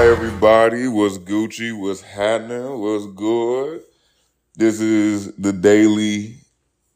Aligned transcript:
Hi 0.00 0.06
everybody, 0.06 0.88
what's 0.88 1.18
Gucci, 1.18 1.78
what's 1.78 2.00
happening, 2.00 2.80
what's 2.80 3.04
good? 3.04 3.82
This 4.56 4.80
is 4.80 5.34
the 5.34 5.52
daily, 5.52 6.36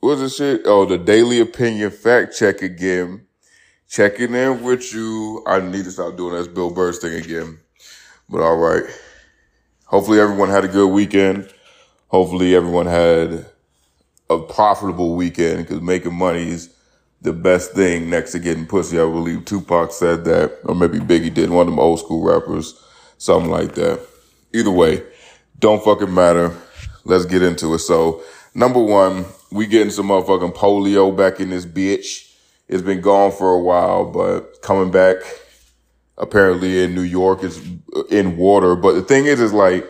what's 0.01 0.23
this 0.23 0.37
shit? 0.37 0.63
Oh, 0.65 0.87
the 0.87 0.96
daily 0.96 1.41
opinion 1.41 1.91
fact 1.91 2.35
check 2.35 2.63
again. 2.63 3.27
Checking 3.91 4.35
in 4.35 4.63
with 4.63 4.95
you. 4.95 5.45
I 5.46 5.61
need 5.61 5.85
to 5.85 5.91
stop 5.91 6.17
doing 6.17 6.32
this 6.32 6.49
Bill 6.49 6.71
Burr 6.71 6.95
thing 6.95 7.23
again. 7.23 7.59
But 8.31 8.41
all 8.41 8.57
right. 8.57 8.85
Hopefully 9.85 10.18
everyone 10.18 10.49
had 10.49 10.64
a 10.64 10.68
good 10.68 10.89
weekend. 10.89 11.53
Hopefully 12.09 12.57
everyone 12.57 12.86
had 12.86 13.45
a 14.31 14.39
profitable 14.39 15.14
weekend 15.14 15.59
because 15.59 15.82
making 15.82 16.14
money 16.14 16.49
is 16.49 16.75
the 17.21 17.35
best 17.35 17.73
thing 17.73 18.09
next 18.09 18.32
to 18.32 18.39
getting 18.39 18.64
pussy. 18.64 18.99
I 18.99 19.03
believe 19.05 19.45
Tupac 19.45 19.93
said 19.93 20.25
that, 20.25 20.61
or 20.64 20.75
maybe 20.75 21.00
Biggie 21.00 21.35
did, 21.35 21.50
one 21.50 21.67
of 21.67 21.73
them 21.75 21.79
old 21.79 21.99
school 21.99 22.25
rappers, 22.25 22.81
something 23.25 23.51
like 23.51 23.75
that. 23.75 24.01
Either 24.53 24.71
way, 24.71 25.03
don't 25.59 25.82
fucking 25.82 26.13
matter. 26.13 26.55
Let's 27.05 27.25
get 27.25 27.43
into 27.43 27.73
it. 27.75 27.79
So, 27.79 28.23
number 28.55 28.81
one, 28.81 29.25
we 29.51 29.67
getting 29.67 29.91
some 29.91 30.09
motherfucking 30.09 30.55
polio 30.55 31.17
back 31.17 31.41
in 31.41 31.51
this 31.51 31.65
bitch. 31.65 32.31
It's 32.69 32.83
been 32.83 33.01
gone 33.01 33.33
for 33.33 33.53
a 33.55 33.61
while, 33.61 34.05
but 34.05 34.61
coming 34.62 34.91
back 34.91 35.17
apparently 36.19 36.84
in 36.84 36.95
New 36.95 37.03
York 37.03 37.42
is 37.42 37.61
uh, 37.97 38.05
in 38.05 38.37
water. 38.37 38.77
But 38.77 38.92
the 38.92 39.03
thing 39.03 39.27
is, 39.27 39.41
is 39.41 39.53
like 39.53 39.87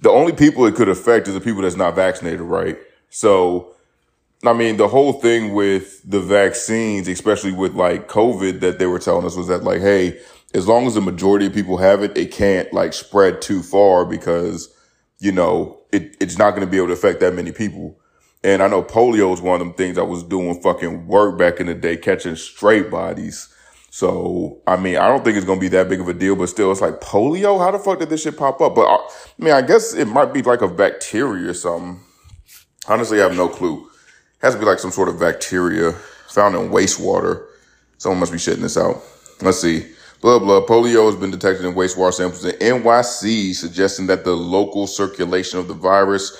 the 0.00 0.10
only 0.10 0.32
people 0.32 0.64
it 0.66 0.74
could 0.74 0.88
affect 0.88 1.26
is 1.28 1.34
the 1.34 1.40
people 1.40 1.62
that's 1.62 1.76
not 1.76 1.96
vaccinated, 1.96 2.40
right? 2.40 2.78
So, 3.10 3.74
I 4.44 4.52
mean, 4.52 4.76
the 4.76 4.88
whole 4.88 5.14
thing 5.14 5.52
with 5.52 6.08
the 6.08 6.20
vaccines, 6.20 7.08
especially 7.08 7.52
with 7.52 7.74
like 7.74 8.08
COVID 8.08 8.60
that 8.60 8.78
they 8.78 8.86
were 8.86 8.98
telling 8.98 9.26
us 9.26 9.36
was 9.36 9.48
that 9.48 9.64
like, 9.64 9.80
hey, 9.80 10.18
as 10.54 10.68
long 10.68 10.86
as 10.86 10.94
the 10.94 11.00
majority 11.00 11.46
of 11.46 11.54
people 11.54 11.78
have 11.78 12.02
it, 12.02 12.16
it 12.16 12.32
can't 12.32 12.72
like 12.72 12.92
spread 12.92 13.40
too 13.40 13.62
far 13.62 14.04
because, 14.04 14.68
you 15.18 15.32
know, 15.32 15.80
it, 15.92 16.16
it's 16.20 16.38
not 16.38 16.50
going 16.50 16.62
to 16.66 16.70
be 16.70 16.76
able 16.76 16.88
to 16.88 16.92
affect 16.92 17.20
that 17.20 17.34
many 17.34 17.52
people. 17.52 17.98
And 18.44 18.62
I 18.62 18.68
know 18.68 18.82
polio 18.82 19.32
is 19.32 19.40
one 19.40 19.60
of 19.60 19.66
them 19.66 19.74
things 19.74 19.98
I 19.98 20.02
was 20.02 20.22
doing 20.22 20.60
fucking 20.60 21.06
work 21.06 21.38
back 21.38 21.60
in 21.60 21.66
the 21.66 21.74
day, 21.74 21.96
catching 21.96 22.36
straight 22.36 22.90
bodies. 22.90 23.48
So, 23.90 24.60
I 24.66 24.76
mean, 24.76 24.96
I 24.96 25.08
don't 25.08 25.22
think 25.22 25.36
it's 25.36 25.46
going 25.46 25.58
to 25.58 25.60
be 25.60 25.68
that 25.68 25.88
big 25.88 26.00
of 26.00 26.08
a 26.08 26.14
deal, 26.14 26.34
but 26.34 26.48
still, 26.48 26.72
it's 26.72 26.80
like 26.80 27.00
polio. 27.00 27.58
How 27.58 27.70
the 27.70 27.78
fuck 27.78 27.98
did 27.98 28.10
this 28.10 28.22
shit 28.22 28.36
pop 28.36 28.60
up? 28.60 28.74
But 28.74 28.86
I, 28.86 28.96
I 28.96 29.08
mean, 29.38 29.52
I 29.52 29.62
guess 29.62 29.94
it 29.94 30.06
might 30.06 30.32
be 30.32 30.42
like 30.42 30.62
a 30.62 30.68
bacteria 30.68 31.50
or 31.50 31.54
something. 31.54 32.00
Honestly, 32.88 33.20
I 33.20 33.24
have 33.24 33.36
no 33.36 33.48
clue 33.48 33.84
It 33.84 34.46
has 34.46 34.54
to 34.54 34.60
be 34.60 34.66
like 34.66 34.80
some 34.80 34.90
sort 34.90 35.08
of 35.08 35.20
bacteria 35.20 35.92
found 36.28 36.56
in 36.56 36.70
wastewater. 36.70 37.46
Someone 37.98 38.20
must 38.20 38.32
be 38.32 38.38
shitting 38.38 38.62
this 38.62 38.76
out. 38.76 39.02
Let's 39.40 39.60
see. 39.60 39.86
Blah, 40.22 40.38
blah. 40.40 40.62
Polio 40.66 41.06
has 41.06 41.16
been 41.16 41.32
detected 41.32 41.66
in 41.66 41.74
wastewater 41.74 42.14
samples 42.14 42.46
in 42.46 42.54
NYC, 42.60 43.54
suggesting 43.56 44.06
that 44.08 44.24
the 44.24 44.36
local 44.36 44.86
circulation 44.86 45.60
of 45.60 45.68
the 45.68 45.74
virus. 45.74 46.38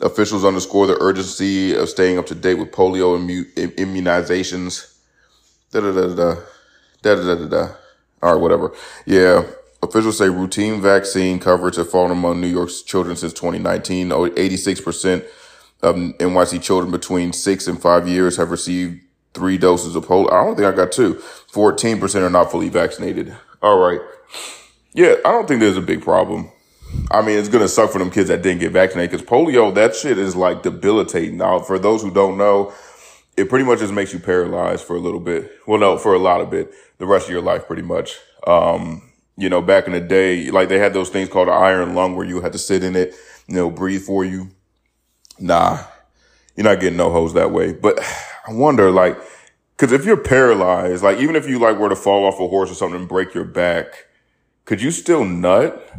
Officials 0.00 0.46
underscore 0.46 0.86
the 0.88 0.98
urgency 1.02 1.74
of 1.76 1.90
staying 1.90 2.18
up 2.18 2.26
to 2.28 2.36
date 2.36 2.54
with 2.56 2.72
polio 2.72 3.18
immu- 3.18 3.52
immunizations. 3.76 4.98
Da 5.72 5.80
da 5.80 5.92
da 5.92 6.14
da. 6.14 6.36
Da 7.02 7.16
da 7.16 7.36
da 7.36 7.46
da. 7.48 7.68
All 8.22 8.34
right, 8.34 8.42
whatever. 8.42 8.72
Yeah. 9.06 9.44
Officials 9.82 10.18
say 10.18 10.30
routine 10.30 10.82
vaccine 10.82 11.40
coverage 11.40 11.76
has 11.76 11.90
fallen 11.90 12.12
among 12.12 12.40
New 12.40 12.48
York's 12.48 12.82
children 12.82 13.16
since 13.16 13.34
2019. 13.34 14.10
86% 14.10 15.26
of 15.82 15.96
NYC 15.96 16.62
children 16.62 16.92
between 16.92 17.32
six 17.34 17.68
and 17.68 17.80
five 17.82 18.08
years 18.08 18.36
have 18.38 18.50
received 18.52 19.02
three 19.34 19.58
doses 19.58 19.94
of 19.96 20.06
polio. 20.06 20.32
I 20.32 20.44
don't 20.44 20.56
think 20.56 20.66
I 20.66 20.72
got 20.72 20.92
two. 20.92 21.14
14% 21.52 22.22
are 22.22 22.30
not 22.30 22.50
fully 22.50 22.68
vaccinated. 22.68 23.34
All 23.62 23.78
right. 23.78 24.00
Yeah, 24.94 25.14
I 25.24 25.30
don't 25.30 25.46
think 25.46 25.60
there's 25.60 25.76
a 25.76 25.82
big 25.82 26.02
problem. 26.02 26.50
I 27.10 27.22
mean, 27.22 27.38
it's 27.38 27.48
going 27.48 27.62
to 27.62 27.68
suck 27.68 27.90
for 27.90 27.98
them 27.98 28.10
kids 28.10 28.28
that 28.28 28.42
didn't 28.42 28.60
get 28.60 28.72
vaccinated 28.72 29.10
because 29.10 29.26
polio, 29.26 29.74
that 29.74 29.94
shit 29.94 30.18
is 30.18 30.34
like 30.34 30.62
debilitating. 30.62 31.36
Now, 31.36 31.58
for 31.60 31.78
those 31.78 32.02
who 32.02 32.10
don't 32.10 32.38
know, 32.38 32.72
it 33.36 33.48
pretty 33.48 33.64
much 33.64 33.78
just 33.78 33.92
makes 33.92 34.12
you 34.12 34.18
paralyzed 34.18 34.84
for 34.84 34.96
a 34.96 35.00
little 35.00 35.20
bit. 35.20 35.52
Well, 35.66 35.78
no, 35.78 35.98
for 35.98 36.14
a 36.14 36.18
lot 36.18 36.40
of 36.40 36.50
bit, 36.50 36.72
the 36.98 37.06
rest 37.06 37.26
of 37.26 37.32
your 37.32 37.42
life, 37.42 37.66
pretty 37.66 37.82
much. 37.82 38.16
Um, 38.46 39.02
you 39.36 39.48
know, 39.48 39.62
back 39.62 39.86
in 39.86 39.92
the 39.92 40.00
day, 40.00 40.50
like 40.50 40.68
they 40.68 40.78
had 40.78 40.92
those 40.92 41.10
things 41.10 41.28
called 41.28 41.48
an 41.48 41.54
iron 41.54 41.94
lung 41.94 42.16
where 42.16 42.26
you 42.26 42.40
had 42.40 42.52
to 42.52 42.58
sit 42.58 42.82
in 42.82 42.96
it, 42.96 43.14
you 43.46 43.54
know, 43.54 43.70
breathe 43.70 44.02
for 44.02 44.24
you. 44.24 44.50
Nah, 45.38 45.84
you're 46.56 46.64
not 46.64 46.80
getting 46.80 46.96
no 46.96 47.10
hose 47.10 47.34
that 47.34 47.52
way. 47.52 47.72
But 47.72 48.00
I 48.48 48.52
wonder, 48.52 48.90
like, 48.90 49.18
cause 49.76 49.92
if 49.92 50.06
you're 50.06 50.16
paralyzed, 50.16 51.04
like, 51.04 51.18
even 51.18 51.36
if 51.36 51.46
you 51.46 51.58
like 51.58 51.76
were 51.76 51.90
to 51.90 51.96
fall 51.96 52.24
off 52.24 52.40
a 52.40 52.48
horse 52.48 52.70
or 52.70 52.74
something 52.74 53.00
and 53.00 53.08
break 53.08 53.34
your 53.34 53.44
back, 53.44 54.06
could 54.64 54.80
you 54.80 54.90
still 54.90 55.22
nut? 55.22 55.92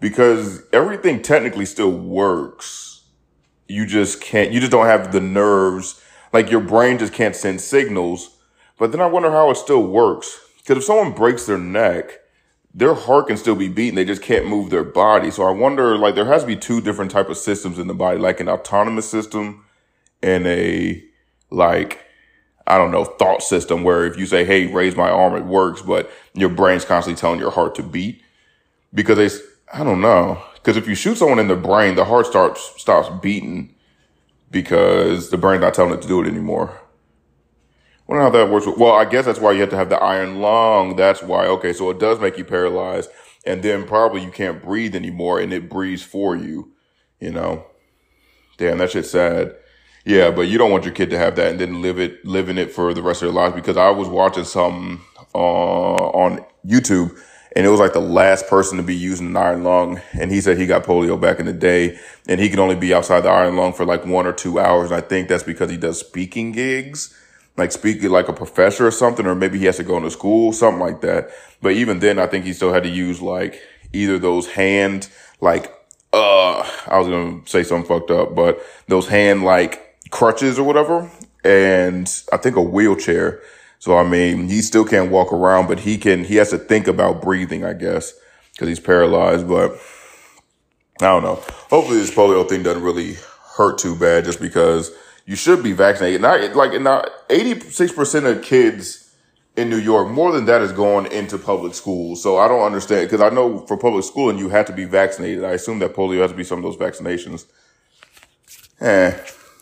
Because 0.00 0.62
everything 0.70 1.22
technically 1.22 1.64
still 1.64 1.92
works. 1.92 3.04
You 3.68 3.86
just 3.86 4.20
can't, 4.20 4.52
you 4.52 4.60
just 4.60 4.70
don't 4.70 4.84
have 4.84 5.12
the 5.12 5.20
nerves. 5.20 6.02
Like 6.30 6.50
your 6.50 6.60
brain 6.60 6.98
just 6.98 7.14
can't 7.14 7.34
send 7.34 7.62
signals. 7.62 8.36
But 8.78 8.92
then 8.92 9.00
I 9.00 9.06
wonder 9.06 9.30
how 9.30 9.50
it 9.50 9.56
still 9.56 9.82
works. 9.82 10.38
Cause 10.66 10.76
if 10.76 10.84
someone 10.84 11.12
breaks 11.12 11.46
their 11.46 11.58
neck, 11.58 12.18
their 12.74 12.94
heart 12.94 13.28
can 13.28 13.38
still 13.38 13.56
be 13.56 13.68
beating. 13.68 13.94
They 13.94 14.04
just 14.04 14.22
can't 14.22 14.46
move 14.46 14.68
their 14.68 14.84
body. 14.84 15.30
So 15.30 15.44
I 15.44 15.52
wonder, 15.52 15.96
like, 15.96 16.16
there 16.16 16.26
has 16.26 16.42
to 16.42 16.46
be 16.46 16.56
two 16.56 16.82
different 16.82 17.10
type 17.10 17.30
of 17.30 17.38
systems 17.38 17.78
in 17.78 17.86
the 17.86 17.94
body, 17.94 18.18
like 18.18 18.40
an 18.40 18.48
autonomous 18.48 19.08
system 19.08 19.64
and 20.22 20.46
a, 20.46 21.02
like, 21.50 22.04
I 22.66 22.78
don't 22.78 22.90
know, 22.90 23.04
thought 23.04 23.42
system 23.42 23.84
where 23.84 24.06
if 24.06 24.16
you 24.18 24.26
say, 24.26 24.44
Hey, 24.44 24.66
raise 24.66 24.96
my 24.96 25.10
arm, 25.10 25.34
it 25.34 25.44
works, 25.44 25.82
but 25.82 26.10
your 26.34 26.48
brain's 26.50 26.84
constantly 26.84 27.20
telling 27.20 27.40
your 27.40 27.50
heart 27.50 27.74
to 27.76 27.82
beat 27.82 28.22
because 28.94 29.18
it's, 29.18 29.38
I 29.72 29.84
don't 29.84 30.00
know. 30.00 30.42
Cause 30.62 30.76
if 30.76 30.86
you 30.86 30.94
shoot 30.94 31.16
someone 31.16 31.38
in 31.38 31.48
the 31.48 31.56
brain, 31.56 31.94
the 31.94 32.04
heart 32.04 32.26
starts, 32.26 32.74
stops 32.76 33.08
beating 33.22 33.74
because 34.50 35.30
the 35.30 35.38
brain's 35.38 35.62
not 35.62 35.74
telling 35.74 35.94
it 35.94 36.02
to 36.02 36.08
do 36.08 36.22
it 36.22 36.28
anymore 36.28 36.78
I 38.10 38.12
wonder 38.12 38.24
how 38.24 38.30
that 38.30 38.52
works. 38.52 38.66
Well, 38.76 38.92
I 38.92 39.04
guess 39.04 39.24
that's 39.24 39.38
why 39.38 39.52
you 39.52 39.60
have 39.60 39.70
to 39.70 39.76
have 39.76 39.88
the 39.88 40.02
iron 40.02 40.40
lung. 40.40 40.96
That's 40.96 41.22
why. 41.22 41.46
Okay. 41.46 41.72
So 41.72 41.90
it 41.90 42.00
does 42.00 42.18
make 42.18 42.36
you 42.36 42.44
paralyzed 42.44 43.08
and 43.46 43.62
then 43.62 43.86
probably 43.86 44.24
you 44.24 44.32
can't 44.32 44.60
breathe 44.60 44.96
anymore 44.96 45.38
and 45.38 45.52
it 45.52 45.68
breathes 45.70 46.02
for 46.02 46.34
you, 46.34 46.72
you 47.20 47.30
know? 47.30 47.66
Damn, 48.58 48.78
that 48.78 48.90
shit's 48.90 49.12
sad. 49.12 49.54
Yeah, 50.10 50.32
but 50.32 50.42
you 50.42 50.58
don't 50.58 50.72
want 50.72 50.84
your 50.84 50.92
kid 50.92 51.10
to 51.10 51.18
have 51.18 51.36
that 51.36 51.52
and 51.52 51.60
then 51.60 51.82
live 51.82 52.00
it, 52.00 52.24
live 52.24 52.48
in 52.48 52.58
it 52.58 52.72
for 52.72 52.92
the 52.92 53.00
rest 53.00 53.22
of 53.22 53.28
their 53.28 53.42
lives 53.42 53.54
because 53.54 53.76
I 53.76 53.90
was 53.90 54.08
watching 54.08 54.42
some, 54.42 55.04
uh, 55.32 55.38
on 55.38 56.44
YouTube 56.66 57.16
and 57.54 57.64
it 57.64 57.68
was 57.68 57.78
like 57.78 57.92
the 57.92 58.00
last 58.00 58.48
person 58.48 58.76
to 58.78 58.82
be 58.82 58.96
using 58.96 59.28
an 59.28 59.36
iron 59.36 59.62
lung. 59.62 60.00
And 60.14 60.32
he 60.32 60.40
said 60.40 60.58
he 60.58 60.66
got 60.66 60.82
polio 60.82 61.20
back 61.20 61.38
in 61.38 61.46
the 61.46 61.52
day 61.52 61.96
and 62.26 62.40
he 62.40 62.50
can 62.50 62.58
only 62.58 62.74
be 62.74 62.92
outside 62.92 63.20
the 63.20 63.28
iron 63.28 63.54
lung 63.54 63.72
for 63.72 63.84
like 63.84 64.04
one 64.04 64.26
or 64.26 64.32
two 64.32 64.58
hours. 64.58 64.90
And 64.90 64.98
I 64.98 65.00
think 65.00 65.28
that's 65.28 65.44
because 65.44 65.70
he 65.70 65.76
does 65.76 66.00
speaking 66.00 66.50
gigs 66.50 67.16
like 67.56 67.70
speak 67.70 68.02
like 68.02 68.28
a 68.28 68.32
professor 68.32 68.86
or 68.86 68.90
something, 68.90 69.26
or 69.26 69.34
maybe 69.34 69.58
he 69.58 69.66
has 69.66 69.76
to 69.76 69.84
go 69.84 69.96
into 69.96 70.10
school, 70.10 70.52
something 70.52 70.80
like 70.80 71.02
that. 71.02 71.30
But 71.62 71.72
even 71.72 72.00
then, 72.00 72.18
I 72.18 72.26
think 72.26 72.44
he 72.46 72.52
still 72.52 72.72
had 72.72 72.82
to 72.82 72.88
use 72.88 73.20
like 73.20 73.60
either 73.92 74.18
those 74.18 74.48
hand, 74.48 75.08
like, 75.40 75.72
uh, 76.12 76.68
I 76.86 76.98
was 76.98 77.06
to 77.06 77.42
say 77.46 77.62
something 77.62 77.86
fucked 77.86 78.10
up, 78.10 78.34
but 78.34 78.60
those 78.88 79.06
hand 79.06 79.44
like 79.44 79.89
crutches 80.10 80.58
or 80.58 80.64
whatever. 80.64 81.10
And 81.44 82.12
I 82.32 82.36
think 82.36 82.56
a 82.56 82.62
wheelchair. 82.62 83.40
So, 83.78 83.96
I 83.96 84.06
mean, 84.06 84.48
he 84.48 84.60
still 84.60 84.84
can't 84.84 85.10
walk 85.10 85.32
around, 85.32 85.66
but 85.66 85.80
he 85.80 85.96
can, 85.96 86.24
he 86.24 86.36
has 86.36 86.50
to 86.50 86.58
think 86.58 86.86
about 86.86 87.22
breathing, 87.22 87.64
I 87.64 87.72
guess, 87.72 88.12
cause 88.58 88.68
he's 88.68 88.80
paralyzed, 88.80 89.48
but 89.48 89.72
I 91.00 91.06
don't 91.06 91.22
know. 91.22 91.36
Hopefully 91.70 91.98
this 91.98 92.10
polio 92.10 92.46
thing 92.46 92.62
doesn't 92.62 92.82
really 92.82 93.16
hurt 93.56 93.78
too 93.78 93.96
bad 93.96 94.24
just 94.24 94.40
because 94.40 94.90
you 95.24 95.34
should 95.34 95.62
be 95.62 95.72
vaccinated. 95.72 96.20
Not 96.20 96.54
like 96.54 96.78
not 96.80 97.08
eighty 97.30 97.58
six 97.70 97.92
percent 97.92 98.26
of 98.26 98.42
kids 98.42 99.14
in 99.56 99.70
New 99.70 99.78
York, 99.78 100.08
more 100.08 100.32
than 100.32 100.44
that 100.46 100.60
is 100.60 100.72
going 100.72 101.10
into 101.10 101.38
public 101.38 101.74
schools. 101.74 102.22
So 102.22 102.38
I 102.38 102.48
don't 102.48 102.62
understand 102.62 103.08
because 103.08 103.20
I 103.20 103.34
know 103.34 103.60
for 103.66 103.76
public 103.76 104.04
schooling 104.04 104.38
you 104.38 104.48
have 104.50 104.66
to 104.66 104.72
be 104.72 104.84
vaccinated. 104.84 105.44
I 105.44 105.52
assume 105.52 105.78
that 105.80 105.94
polio 105.94 106.20
has 106.20 106.30
to 106.32 106.36
be 106.36 106.44
some 106.44 106.62
of 106.62 106.64
those 106.64 106.76
vaccinations. 106.76 107.46
Eh, 108.80 109.16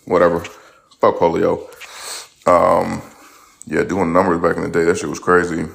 whatever. 0.08 0.40
Fuck 1.00 1.18
polio. 1.18 1.60
Um, 2.46 3.02
yeah, 3.66 3.84
doing 3.84 4.12
numbers 4.12 4.40
back 4.40 4.56
in 4.56 4.62
the 4.62 4.70
day, 4.70 4.84
that 4.84 4.98
shit 4.98 5.08
was 5.08 5.20
crazy. 5.20 5.66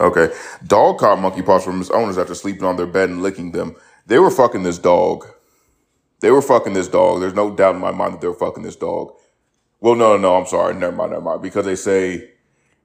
Okay. 0.00 0.34
Dog 0.66 0.98
caught 0.98 1.18
monkeypox 1.18 1.62
from 1.62 1.80
its 1.80 1.90
owners 1.90 2.18
after 2.18 2.34
sleeping 2.34 2.64
on 2.64 2.76
their 2.76 2.86
bed 2.86 3.10
and 3.10 3.22
licking 3.22 3.52
them. 3.52 3.76
They 4.06 4.18
were 4.18 4.30
fucking 4.30 4.62
this 4.62 4.78
dog. 4.78 5.26
They 6.20 6.30
were 6.30 6.42
fucking 6.42 6.72
this 6.72 6.88
dog. 6.88 7.20
There's 7.20 7.34
no 7.34 7.54
doubt 7.54 7.74
in 7.74 7.80
my 7.80 7.90
mind 7.90 8.14
that 8.14 8.20
they 8.20 8.28
were 8.28 8.34
fucking 8.34 8.62
this 8.62 8.76
dog. 8.76 9.12
Well, 9.80 9.94
no, 9.94 10.16
no, 10.16 10.36
I'm 10.36 10.46
sorry. 10.46 10.74
Never 10.74 10.96
mind, 10.96 11.10
never 11.10 11.22
mind. 11.22 11.42
Because 11.42 11.66
they 11.66 11.76
say, 11.76 12.30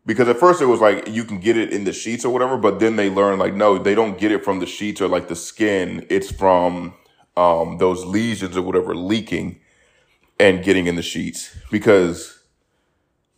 because 0.05 0.27
at 0.27 0.37
first 0.37 0.61
it 0.61 0.65
was 0.65 0.81
like 0.81 1.07
you 1.07 1.23
can 1.23 1.39
get 1.39 1.55
it 1.55 1.71
in 1.71 1.83
the 1.85 1.93
sheets 1.93 2.25
or 2.25 2.33
whatever, 2.33 2.57
but 2.57 2.79
then 2.79 2.95
they 2.95 3.09
learn 3.09 3.39
like, 3.39 3.53
no, 3.53 3.77
they 3.77 3.95
don't 3.95 4.17
get 4.17 4.31
it 4.31 4.43
from 4.43 4.59
the 4.59 4.65
sheets 4.65 5.01
or 5.01 5.07
like 5.07 5.27
the 5.27 5.35
skin. 5.35 6.05
It's 6.09 6.31
from, 6.31 6.93
um, 7.35 7.77
those 7.77 8.03
lesions 8.03 8.57
or 8.57 8.63
whatever 8.63 8.95
leaking 8.95 9.59
and 10.39 10.63
getting 10.63 10.87
in 10.87 10.95
the 10.95 11.01
sheets 11.01 11.55
because 11.71 12.37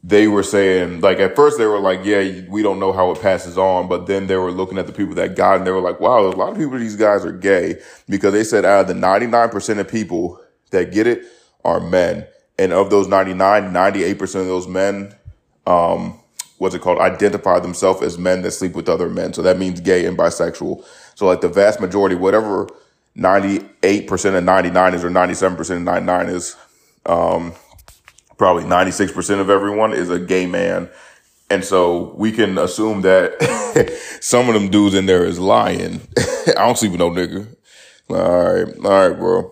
they 0.03 0.27
were 0.27 0.43
saying 0.43 1.01
like 1.01 1.19
at 1.19 1.35
first 1.35 1.57
they 1.57 1.65
were 1.65 1.79
like, 1.79 2.05
yeah, 2.05 2.41
we 2.49 2.61
don't 2.61 2.79
know 2.79 2.93
how 2.93 3.11
it 3.11 3.21
passes 3.21 3.57
on, 3.57 3.87
but 3.87 4.07
then 4.07 4.27
they 4.27 4.37
were 4.37 4.51
looking 4.51 4.77
at 4.77 4.87
the 4.87 4.93
people 4.93 5.15
that 5.15 5.35
got 5.35 5.53
it 5.53 5.57
and 5.57 5.67
they 5.67 5.71
were 5.71 5.81
like, 5.81 5.99
wow, 5.99 6.19
a 6.19 6.29
lot 6.29 6.51
of 6.51 6.57
people 6.57 6.77
these 6.77 6.95
guys 6.95 7.25
are 7.25 7.33
gay 7.33 7.75
because 8.07 8.33
they 8.33 8.43
said 8.43 8.63
out 8.65 8.81
of 8.81 8.87
the 8.87 8.93
99% 8.93 9.79
of 9.79 9.87
people 9.89 10.39
that 10.71 10.91
get 10.91 11.07
it 11.07 11.25
are 11.65 11.79
men. 11.79 12.25
And 12.57 12.73
of 12.73 12.89
those 12.89 13.07
99, 13.07 13.71
98% 13.71 14.21
of 14.41 14.47
those 14.47 14.67
men, 14.67 15.15
um, 15.65 16.19
what's 16.57 16.75
it 16.75 16.81
called, 16.81 16.99
identify 16.99 17.59
themselves 17.59 18.01
as 18.01 18.17
men 18.17 18.41
that 18.41 18.51
sleep 18.51 18.73
with 18.73 18.89
other 18.89 19.09
men. 19.09 19.33
So 19.33 19.41
that 19.43 19.57
means 19.57 19.79
gay 19.79 20.05
and 20.05 20.17
bisexual. 20.17 20.85
So 21.15 21.25
like 21.25 21.41
the 21.41 21.49
vast 21.49 21.79
majority, 21.79 22.15
whatever 22.15 22.69
98% 23.17 24.37
of 24.37 24.43
99 24.43 24.93
is 24.93 25.03
or 25.03 25.09
97% 25.09 25.59
of 25.77 25.81
99 25.81 26.29
is, 26.29 26.55
um, 27.05 27.53
probably 28.37 28.63
96% 28.63 29.39
of 29.39 29.49
everyone 29.49 29.93
is 29.93 30.09
a 30.09 30.19
gay 30.19 30.45
man. 30.45 30.89
And 31.49 31.65
so 31.65 32.13
we 32.17 32.31
can 32.31 32.57
assume 32.57 33.01
that 33.01 33.41
some 34.21 34.47
of 34.47 34.53
them 34.53 34.69
dudes 34.69 34.95
in 34.95 35.05
there 35.07 35.25
is 35.25 35.39
lying. 35.39 36.01
I 36.47 36.65
don't 36.65 36.77
sleep 36.77 36.91
with 36.91 36.99
no 36.99 37.09
nigga. 37.09 37.47
All 38.09 38.17
right. 38.17 38.75
All 38.85 39.09
right, 39.09 39.17
bro. 39.17 39.51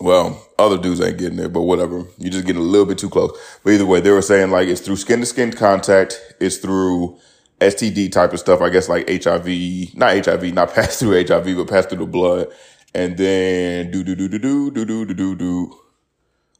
Well, 0.00 0.46
other 0.58 0.78
dudes 0.78 1.00
ain't 1.00 1.18
getting 1.18 1.38
it, 1.38 1.52
but 1.52 1.62
whatever. 1.62 2.04
You 2.18 2.30
just 2.30 2.46
getting 2.46 2.60
a 2.62 2.64
little 2.64 2.86
bit 2.86 2.98
too 2.98 3.10
close. 3.10 3.30
But 3.62 3.74
either 3.74 3.86
way, 3.86 4.00
they 4.00 4.10
were 4.10 4.22
saying 4.22 4.50
like 4.50 4.68
it's 4.68 4.80
through 4.80 4.96
skin 4.96 5.20
to 5.20 5.26
skin 5.26 5.52
contact. 5.52 6.20
It's 6.40 6.56
through 6.58 7.18
STD 7.60 8.10
type 8.10 8.32
of 8.32 8.40
stuff. 8.40 8.60
I 8.60 8.70
guess 8.70 8.88
like 8.88 9.08
HIV, 9.08 9.94
not 9.94 10.26
HIV, 10.26 10.54
not 10.54 10.74
pass 10.74 10.98
through 10.98 11.24
HIV, 11.26 11.56
but 11.56 11.68
pass 11.68 11.86
through 11.86 11.98
the 11.98 12.06
blood. 12.06 12.48
And 12.94 13.16
then 13.16 13.90
do, 13.90 14.02
do, 14.02 14.14
do, 14.16 14.28
do, 14.28 14.38
do, 14.38 14.70
do, 14.70 14.84
do, 14.84 15.04
do, 15.06 15.14
do, 15.14 15.36
do. 15.36 15.78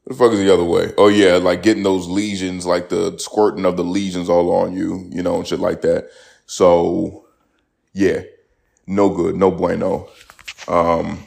The 0.06 0.14
fuck 0.14 0.32
is 0.32 0.40
the 0.40 0.52
other 0.52 0.64
way? 0.64 0.92
Oh 0.98 1.08
yeah, 1.08 1.36
like 1.36 1.62
getting 1.62 1.84
those 1.84 2.08
lesions, 2.08 2.66
like 2.66 2.88
the 2.88 3.16
squirting 3.18 3.64
of 3.64 3.76
the 3.76 3.84
lesions 3.84 4.28
all 4.28 4.54
on 4.54 4.74
you, 4.74 5.08
you 5.10 5.22
know, 5.22 5.36
and 5.36 5.46
shit 5.46 5.60
like 5.60 5.82
that. 5.82 6.10
So 6.46 7.26
yeah, 7.92 8.22
no 8.86 9.10
good, 9.10 9.36
no 9.36 9.50
bueno. 9.50 10.08
Um, 10.68 11.24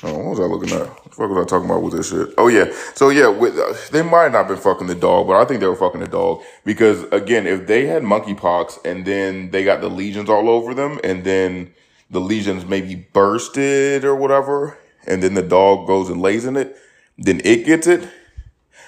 Oh, 0.00 0.16
what 0.16 0.26
was 0.26 0.40
I 0.40 0.44
looking 0.44 0.70
at? 0.70 0.86
What 0.86 1.04
the 1.04 1.10
fuck 1.10 1.30
was 1.30 1.44
I 1.44 1.48
talking 1.48 1.68
about 1.68 1.82
with 1.82 1.94
this 1.94 2.10
shit? 2.10 2.32
Oh 2.38 2.46
yeah. 2.46 2.72
So 2.94 3.08
yeah, 3.08 3.26
with, 3.26 3.58
uh, 3.58 3.74
they 3.90 4.02
might 4.02 4.30
not 4.30 4.46
been 4.46 4.56
fucking 4.56 4.86
the 4.86 4.94
dog, 4.94 5.26
but 5.26 5.34
I 5.36 5.44
think 5.44 5.58
they 5.58 5.66
were 5.66 5.74
fucking 5.74 6.00
the 6.00 6.06
dog 6.06 6.42
because 6.64 7.02
again, 7.10 7.48
if 7.48 7.66
they 7.66 7.86
had 7.86 8.04
monkeypox 8.04 8.84
and 8.84 9.04
then 9.04 9.50
they 9.50 9.64
got 9.64 9.80
the 9.80 9.90
lesions 9.90 10.30
all 10.30 10.48
over 10.48 10.72
them 10.72 11.00
and 11.02 11.24
then 11.24 11.74
the 12.10 12.20
lesions 12.20 12.64
maybe 12.64 12.94
bursted 12.94 14.04
or 14.04 14.14
whatever, 14.14 14.78
and 15.08 15.20
then 15.20 15.34
the 15.34 15.42
dog 15.42 15.88
goes 15.88 16.10
and 16.10 16.22
lays 16.22 16.44
in 16.44 16.56
it, 16.56 16.76
then 17.18 17.40
it 17.44 17.66
gets 17.66 17.86
it. 17.86 18.08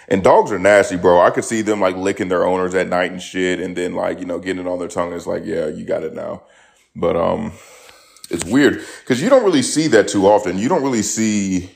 And 0.08 0.24
dogs 0.24 0.50
are 0.50 0.58
nasty, 0.58 0.96
bro. 0.96 1.20
I 1.20 1.30
could 1.30 1.44
see 1.44 1.62
them 1.62 1.80
like 1.80 1.96
licking 1.96 2.28
their 2.28 2.44
owners 2.44 2.74
at 2.74 2.88
night 2.88 3.12
and 3.12 3.22
shit, 3.22 3.60
and 3.60 3.76
then 3.76 3.94
like 3.94 4.18
you 4.18 4.24
know 4.24 4.38
getting 4.38 4.64
it 4.64 4.68
on 4.68 4.78
their 4.78 4.88
tongue. 4.88 5.12
It's 5.12 5.26
like, 5.26 5.44
yeah, 5.44 5.68
you 5.68 5.84
got 5.84 6.02
it 6.02 6.14
now. 6.14 6.42
But 6.96 7.16
um, 7.16 7.52
it's 8.28 8.44
weird 8.44 8.84
because 9.00 9.22
you 9.22 9.28
don't 9.28 9.44
really 9.44 9.62
see 9.62 9.86
that 9.88 10.08
too 10.08 10.26
often. 10.26 10.58
You 10.58 10.68
don't 10.68 10.82
really 10.82 11.02
see 11.02 11.70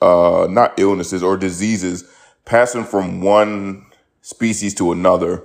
uh 0.00 0.46
not 0.48 0.78
illnesses 0.78 1.22
or 1.22 1.36
diseases 1.36 2.04
passing 2.44 2.84
from 2.84 3.20
one 3.20 3.86
species 4.22 4.74
to 4.76 4.92
another. 4.92 5.42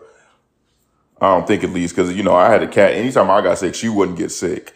I 1.20 1.36
don't 1.36 1.48
think 1.48 1.64
at 1.64 1.72
least 1.72 1.96
because 1.96 2.16
you 2.16 2.22
know 2.22 2.36
I 2.36 2.52
had 2.52 2.62
a 2.62 2.68
cat. 2.68 2.94
Anytime 2.94 3.32
I 3.32 3.42
got 3.42 3.58
sick, 3.58 3.74
she 3.74 3.90
wouldn't 3.90 4.18
get 4.18 4.32
sick. 4.32 4.75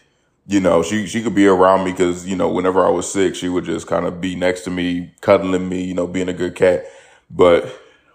You 0.50 0.60
know, 0.60 0.84
she 0.84 1.08
she 1.08 1.24
could 1.24 1.36
be 1.36 1.48
around 1.48 1.86
me 1.86 1.92
because 1.92 2.28
you 2.28 2.36
know 2.36 2.50
whenever 2.50 2.86
I 2.86 2.90
was 2.90 3.12
sick, 3.12 3.36
she 3.36 3.50
would 3.50 3.66
just 3.66 3.88
kind 3.88 4.06
of 4.06 4.20
be 4.20 4.36
next 4.36 4.62
to 4.64 4.72
me, 4.72 5.14
cuddling 5.22 5.70
me. 5.70 5.84
You 5.84 5.94
know, 5.94 6.08
being 6.08 6.30
a 6.30 6.34
good 6.34 6.56
cat. 6.56 6.86
But 7.30 7.66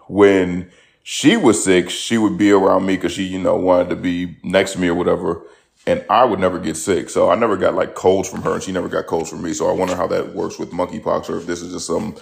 when 0.07 0.71
she 1.03 1.37
was 1.37 1.63
sick, 1.63 1.89
she 1.89 2.17
would 2.17 2.37
be 2.37 2.51
around 2.51 2.85
me 2.85 2.97
because 2.97 3.13
she 3.13 3.23
you 3.23 3.39
know 3.39 3.55
wanted 3.55 3.89
to 3.91 3.97
be 3.97 4.37
next 4.43 4.73
to 4.73 4.79
me 4.79 4.89
or 4.89 4.95
whatever 4.95 5.43
and 5.87 6.03
I 6.09 6.25
would 6.25 6.39
never 6.39 6.59
get 6.59 6.77
sick. 6.77 7.09
So 7.09 7.29
I 7.29 7.35
never 7.35 7.57
got 7.57 7.75
like 7.75 7.95
colds 7.95 8.29
from 8.29 8.41
her 8.43 8.53
and 8.55 8.63
she 8.63 8.71
never 8.71 8.89
got 8.89 9.07
colds 9.07 9.29
from 9.29 9.43
me. 9.43 9.53
So 9.53 9.69
I 9.69 9.73
wonder 9.73 9.95
how 9.95 10.07
that 10.07 10.33
works 10.33 10.57
with 10.57 10.71
monkeypox 10.71 11.29
or 11.29 11.37
if 11.37 11.45
this 11.45 11.61
is 11.61 11.73
just 11.73 11.87
some 11.87 12.15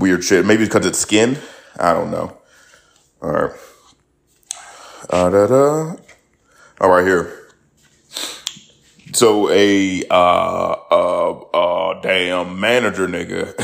weird 0.00 0.24
shit. 0.24 0.44
Maybe 0.46 0.64
because 0.64 0.86
it's 0.86 0.98
skin. 0.98 1.38
I 1.78 1.92
don't 1.92 2.10
know. 2.10 2.36
All 3.22 3.30
right. 3.30 3.52
Uh, 5.10 5.30
da, 5.30 5.46
da. 5.46 5.96
All 6.80 6.90
right, 6.90 7.06
here. 7.06 7.41
So 9.14 9.50
a, 9.50 10.04
uh, 10.10 10.76
uh, 10.90 11.30
uh, 11.32 12.00
damn 12.00 12.58
manager 12.60 13.06
nigga 13.08 13.54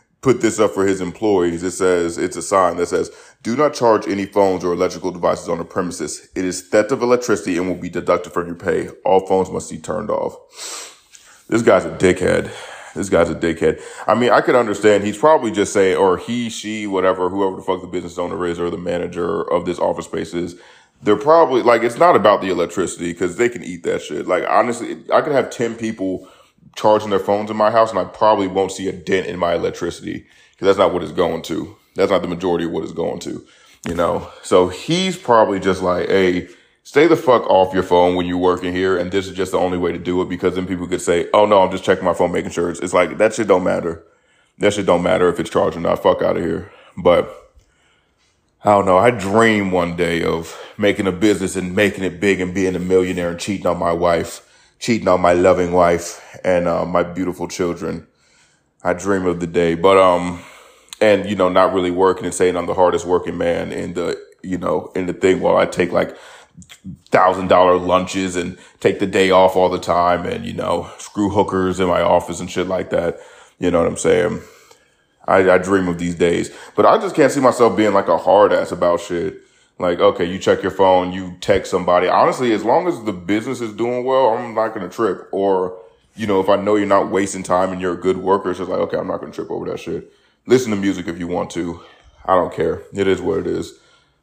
put 0.20 0.40
this 0.40 0.60
up 0.60 0.72
for 0.72 0.86
his 0.86 1.00
employees. 1.00 1.62
It 1.62 1.72
says, 1.72 2.18
it's 2.18 2.36
a 2.36 2.42
sign 2.42 2.76
that 2.76 2.86
says, 2.86 3.10
do 3.42 3.56
not 3.56 3.74
charge 3.74 4.06
any 4.08 4.26
phones 4.26 4.64
or 4.64 4.72
electrical 4.72 5.10
devices 5.10 5.48
on 5.48 5.58
the 5.58 5.64
premises. 5.64 6.28
It 6.36 6.44
is 6.44 6.68
theft 6.68 6.92
of 6.92 7.02
electricity 7.02 7.58
and 7.58 7.68
will 7.68 7.76
be 7.76 7.90
deducted 7.90 8.32
from 8.32 8.46
your 8.46 8.56
pay. 8.56 8.88
All 9.04 9.26
phones 9.26 9.50
must 9.50 9.70
be 9.70 9.78
turned 9.78 10.10
off. 10.10 11.44
This 11.48 11.62
guy's 11.62 11.84
a 11.84 11.90
dickhead. 11.90 12.50
This 12.94 13.08
guy's 13.08 13.28
a 13.28 13.34
dickhead. 13.34 13.82
I 14.06 14.14
mean, 14.14 14.30
I 14.30 14.40
could 14.40 14.54
understand. 14.54 15.04
He's 15.04 15.18
probably 15.18 15.50
just 15.50 15.72
saying, 15.72 15.96
or 15.96 16.16
he, 16.16 16.48
she, 16.48 16.86
whatever, 16.86 17.28
whoever 17.28 17.56
the 17.56 17.62
fuck 17.62 17.80
the 17.80 17.88
business 17.88 18.18
owner 18.18 18.46
is 18.46 18.60
or 18.60 18.70
the 18.70 18.78
manager 18.78 19.42
of 19.42 19.66
this 19.66 19.80
office 19.80 20.06
space 20.06 20.32
is, 20.32 20.56
they're 21.04 21.16
probably 21.16 21.62
like, 21.62 21.82
it's 21.82 21.98
not 21.98 22.16
about 22.16 22.40
the 22.40 22.48
electricity 22.48 23.12
because 23.12 23.36
they 23.36 23.48
can 23.48 23.62
eat 23.62 23.82
that 23.82 24.00
shit. 24.02 24.26
Like, 24.26 24.44
honestly, 24.48 25.04
I 25.12 25.20
could 25.20 25.32
have 25.32 25.50
10 25.50 25.76
people 25.76 26.26
charging 26.76 27.10
their 27.10 27.18
phones 27.18 27.50
in 27.50 27.56
my 27.56 27.70
house 27.70 27.90
and 27.90 27.98
I 27.98 28.04
probably 28.04 28.48
won't 28.48 28.72
see 28.72 28.88
a 28.88 28.92
dent 28.92 29.26
in 29.26 29.38
my 29.38 29.54
electricity 29.54 30.26
because 30.52 30.66
that's 30.66 30.78
not 30.78 30.92
what 30.92 31.02
it's 31.02 31.12
going 31.12 31.42
to. 31.42 31.76
That's 31.94 32.10
not 32.10 32.22
the 32.22 32.28
majority 32.28 32.64
of 32.64 32.70
what 32.70 32.84
it's 32.84 32.92
going 32.92 33.20
to, 33.20 33.46
you 33.86 33.94
know? 33.94 34.30
So 34.42 34.68
he's 34.68 35.16
probably 35.16 35.60
just 35.60 35.82
like, 35.82 36.08
Hey, 36.08 36.48
stay 36.84 37.06
the 37.06 37.16
fuck 37.16 37.42
off 37.50 37.74
your 37.74 37.82
phone 37.82 38.16
when 38.16 38.26
you're 38.26 38.38
working 38.38 38.72
here. 38.72 38.96
And 38.96 39.12
this 39.12 39.28
is 39.28 39.36
just 39.36 39.52
the 39.52 39.58
only 39.58 39.78
way 39.78 39.92
to 39.92 39.98
do 39.98 40.22
it 40.22 40.28
because 40.30 40.54
then 40.54 40.66
people 40.66 40.88
could 40.88 41.02
say, 41.02 41.28
Oh 41.34 41.44
no, 41.44 41.60
I'm 41.62 41.70
just 41.70 41.84
checking 41.84 42.04
my 42.04 42.14
phone, 42.14 42.32
making 42.32 42.50
sure 42.50 42.70
it's, 42.70 42.80
it's 42.80 42.94
like 42.94 43.18
that 43.18 43.34
shit 43.34 43.46
don't 43.46 43.62
matter. 43.62 44.02
That 44.58 44.72
shit 44.72 44.86
don't 44.86 45.02
matter 45.02 45.28
if 45.28 45.38
it's 45.38 45.50
charged 45.50 45.76
or 45.76 45.80
not. 45.80 46.02
Fuck 46.02 46.22
out 46.22 46.38
of 46.38 46.42
here. 46.42 46.72
But 46.96 47.43
I 48.64 48.70
don't 48.72 48.86
know. 48.86 48.98
I 48.98 49.10
dream 49.10 49.70
one 49.70 49.96
day 49.96 50.24
of 50.24 50.58
making 50.78 51.06
a 51.06 51.12
business 51.12 51.54
and 51.56 51.76
making 51.76 52.04
it 52.04 52.18
big 52.20 52.40
and 52.40 52.54
being 52.54 52.74
a 52.74 52.78
millionaire 52.80 53.30
and 53.30 53.38
cheating 53.38 53.66
on 53.66 53.78
my 53.78 53.92
wife 53.92 54.44
cheating 54.84 55.08
on 55.08 55.20
my 55.20 55.32
loving 55.32 55.72
wife 55.72 56.38
and 56.44 56.68
uh, 56.68 56.84
my 56.84 57.02
beautiful 57.02 57.48
children. 57.48 58.06
I 58.82 58.92
dream 58.92 59.24
of 59.24 59.40
the 59.40 59.46
day, 59.46 59.74
but 59.74 59.96
um, 59.96 60.42
and 61.00 61.28
you 61.28 61.36
know, 61.36 61.48
not 61.48 61.72
really 61.72 61.90
working 61.90 62.26
and 62.26 62.34
saying 62.34 62.54
I'm 62.54 62.66
the 62.66 62.74
hardest 62.74 63.06
working 63.06 63.38
man 63.38 63.72
in 63.72 63.94
the 63.94 64.22
you 64.42 64.58
know 64.58 64.92
in 64.94 65.06
the 65.06 65.14
thing 65.14 65.40
while 65.40 65.56
I 65.56 65.64
take 65.64 65.90
like 65.90 66.16
thousand 67.10 67.48
dollar 67.48 67.78
lunches 67.78 68.36
and 68.36 68.58
take 68.80 68.98
the 68.98 69.06
day 69.06 69.30
off 69.30 69.56
all 69.56 69.70
the 69.70 69.78
time 69.78 70.26
and 70.26 70.44
you 70.44 70.52
know 70.52 70.90
screw 70.98 71.30
hookers 71.30 71.80
in 71.80 71.88
my 71.88 72.02
office 72.02 72.40
and 72.40 72.50
shit 72.50 72.66
like 72.66 72.90
that. 72.90 73.18
You 73.58 73.70
know 73.70 73.78
what 73.78 73.88
I'm 73.88 73.96
saying? 73.96 74.42
I, 75.26 75.50
I 75.50 75.58
dream 75.58 75.88
of 75.88 75.98
these 75.98 76.14
days, 76.14 76.50
but 76.76 76.86
I 76.86 76.98
just 76.98 77.14
can't 77.14 77.32
see 77.32 77.40
myself 77.40 77.76
being 77.76 77.94
like 77.94 78.08
a 78.08 78.18
hard 78.18 78.52
ass 78.52 78.72
about 78.72 79.00
shit. 79.00 79.40
Like, 79.78 79.98
okay, 79.98 80.24
you 80.24 80.38
check 80.38 80.62
your 80.62 80.70
phone, 80.70 81.12
you 81.12 81.36
text 81.40 81.70
somebody. 81.70 82.06
Honestly, 82.06 82.52
as 82.52 82.64
long 82.64 82.86
as 82.86 83.02
the 83.04 83.12
business 83.12 83.60
is 83.60 83.72
doing 83.72 84.04
well, 84.04 84.28
I'm 84.28 84.54
not 84.54 84.74
to 84.74 84.88
trip. 84.88 85.28
Or, 85.32 85.76
you 86.14 86.26
know, 86.28 86.40
if 86.40 86.48
I 86.48 86.56
know 86.56 86.76
you're 86.76 86.86
not 86.86 87.10
wasting 87.10 87.42
time 87.42 87.72
and 87.72 87.80
you're 87.80 87.94
a 87.94 88.00
good 88.00 88.18
worker, 88.18 88.50
it's 88.50 88.58
just 88.58 88.70
like, 88.70 88.78
okay, 88.80 88.96
I'm 88.96 89.08
not 89.08 89.20
to 89.20 89.30
trip 89.32 89.50
over 89.50 89.66
that 89.70 89.80
shit. 89.80 90.12
Listen 90.46 90.70
to 90.70 90.76
music 90.76 91.08
if 91.08 91.18
you 91.18 91.26
want 91.26 91.50
to. 91.50 91.80
I 92.24 92.36
don't 92.36 92.54
care. 92.54 92.82
It 92.92 93.08
is 93.08 93.20
what 93.20 93.40
it 93.40 93.46
is. 93.46 93.74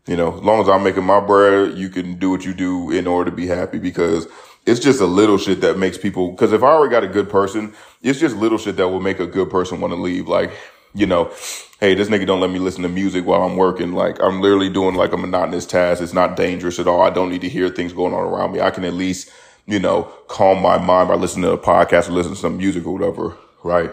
You 0.08 0.16
know, 0.16 0.36
as 0.36 0.42
long 0.42 0.62
as 0.62 0.70
I'm 0.70 0.84
making 0.84 1.04
my 1.04 1.20
bread, 1.20 1.78
you 1.78 1.90
can 1.90 2.18
do 2.18 2.30
what 2.30 2.46
you 2.46 2.54
do 2.54 2.90
in 2.90 3.06
order 3.06 3.30
to 3.30 3.36
be 3.36 3.46
happy 3.46 3.78
because 3.78 4.28
it's 4.66 4.80
just 4.80 5.02
a 5.02 5.06
little 5.06 5.38
shit 5.38 5.62
that 5.62 5.78
makes 5.78 5.98
people, 5.98 6.34
cause 6.36 6.54
if 6.54 6.64
I 6.64 6.68
already 6.68 6.92
got 6.92 7.04
a 7.04 7.08
good 7.08 7.30
person, 7.30 7.74
it's 8.02 8.20
just 8.20 8.36
little 8.36 8.58
shit 8.58 8.78
that 8.78 8.88
will 8.88 9.00
make 9.00 9.20
a 9.20 9.28
good 9.28 9.50
person 9.50 9.82
want 9.82 9.92
to 9.92 10.00
leave. 10.00 10.28
Like, 10.28 10.52
you 10.94 11.06
know, 11.06 11.32
hey, 11.80 11.96
this 11.96 12.10
nigga 12.10 12.26
don't 12.26 12.42
let 12.42 12.52
me 12.52 12.60
listen 12.60 12.84
to 12.84 12.90
music 12.90 13.26
while 13.26 13.44
I'm 13.44 13.56
working. 13.56 13.94
Like 13.94 14.22
I'm 14.22 14.42
literally 14.42 14.70
doing 14.70 14.96
like 14.96 15.14
a 15.14 15.18
monotonous 15.18 15.66
task. 15.66 16.02
It's 16.02 16.14
not 16.14 16.36
dangerous 16.36 16.80
at 16.80 16.88
all. 16.88 17.02
I 17.02 17.10
don't 17.10 17.30
need 17.30 17.42
to 17.42 17.50
hear 17.50 17.70
things 17.70 17.94
going 17.94 18.14
on 18.14 18.22
around 18.22 18.54
me. 18.54 18.62
I 18.62 18.72
can 18.72 18.84
at 18.86 18.94
least, 18.94 19.30
you 19.66 19.80
know, 19.80 20.04
calm 20.28 20.62
my 20.62 20.78
mind 20.78 21.10
by 21.10 21.16
listening 21.16 21.44
to 21.44 21.52
a 21.52 21.58
podcast 21.58 22.10
or 22.10 22.14
listening 22.14 22.36
to 22.36 22.42
some 22.42 22.58
music 22.58 22.86
or 22.86 22.94
whatever, 22.94 23.36
right? 23.64 23.92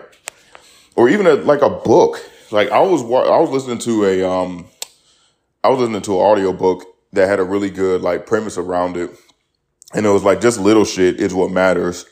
Or 0.97 1.09
even 1.09 1.27
a, 1.27 1.35
like 1.35 1.63
a 1.63 1.71
book. 1.71 2.21
Like 2.51 2.71
I 2.71 2.81
was, 2.81 3.03
I 3.03 3.39
was 3.39 3.51
listening 3.51 3.79
to 3.79 4.05
a, 4.05 4.29
um, 4.29 4.67
I 5.63 5.69
was 5.69 5.81
listening 5.81 6.03
to 6.03 6.21
an 6.21 6.27
audio 6.27 6.53
book 6.53 6.85
that 7.13 7.29
had 7.29 7.41
a 7.41 7.45
really 7.45 7.71
good 7.71 8.03
like 8.03 8.27
premise 8.27 8.59
around 8.59 8.97
it. 8.97 9.11
And 9.95 10.05
it 10.05 10.11
was 10.11 10.25
like 10.25 10.41
just 10.41 10.61
little 10.61 10.85
shit 10.85 11.21
is 11.21 11.33
what 11.33 11.51
matters. 11.51 12.05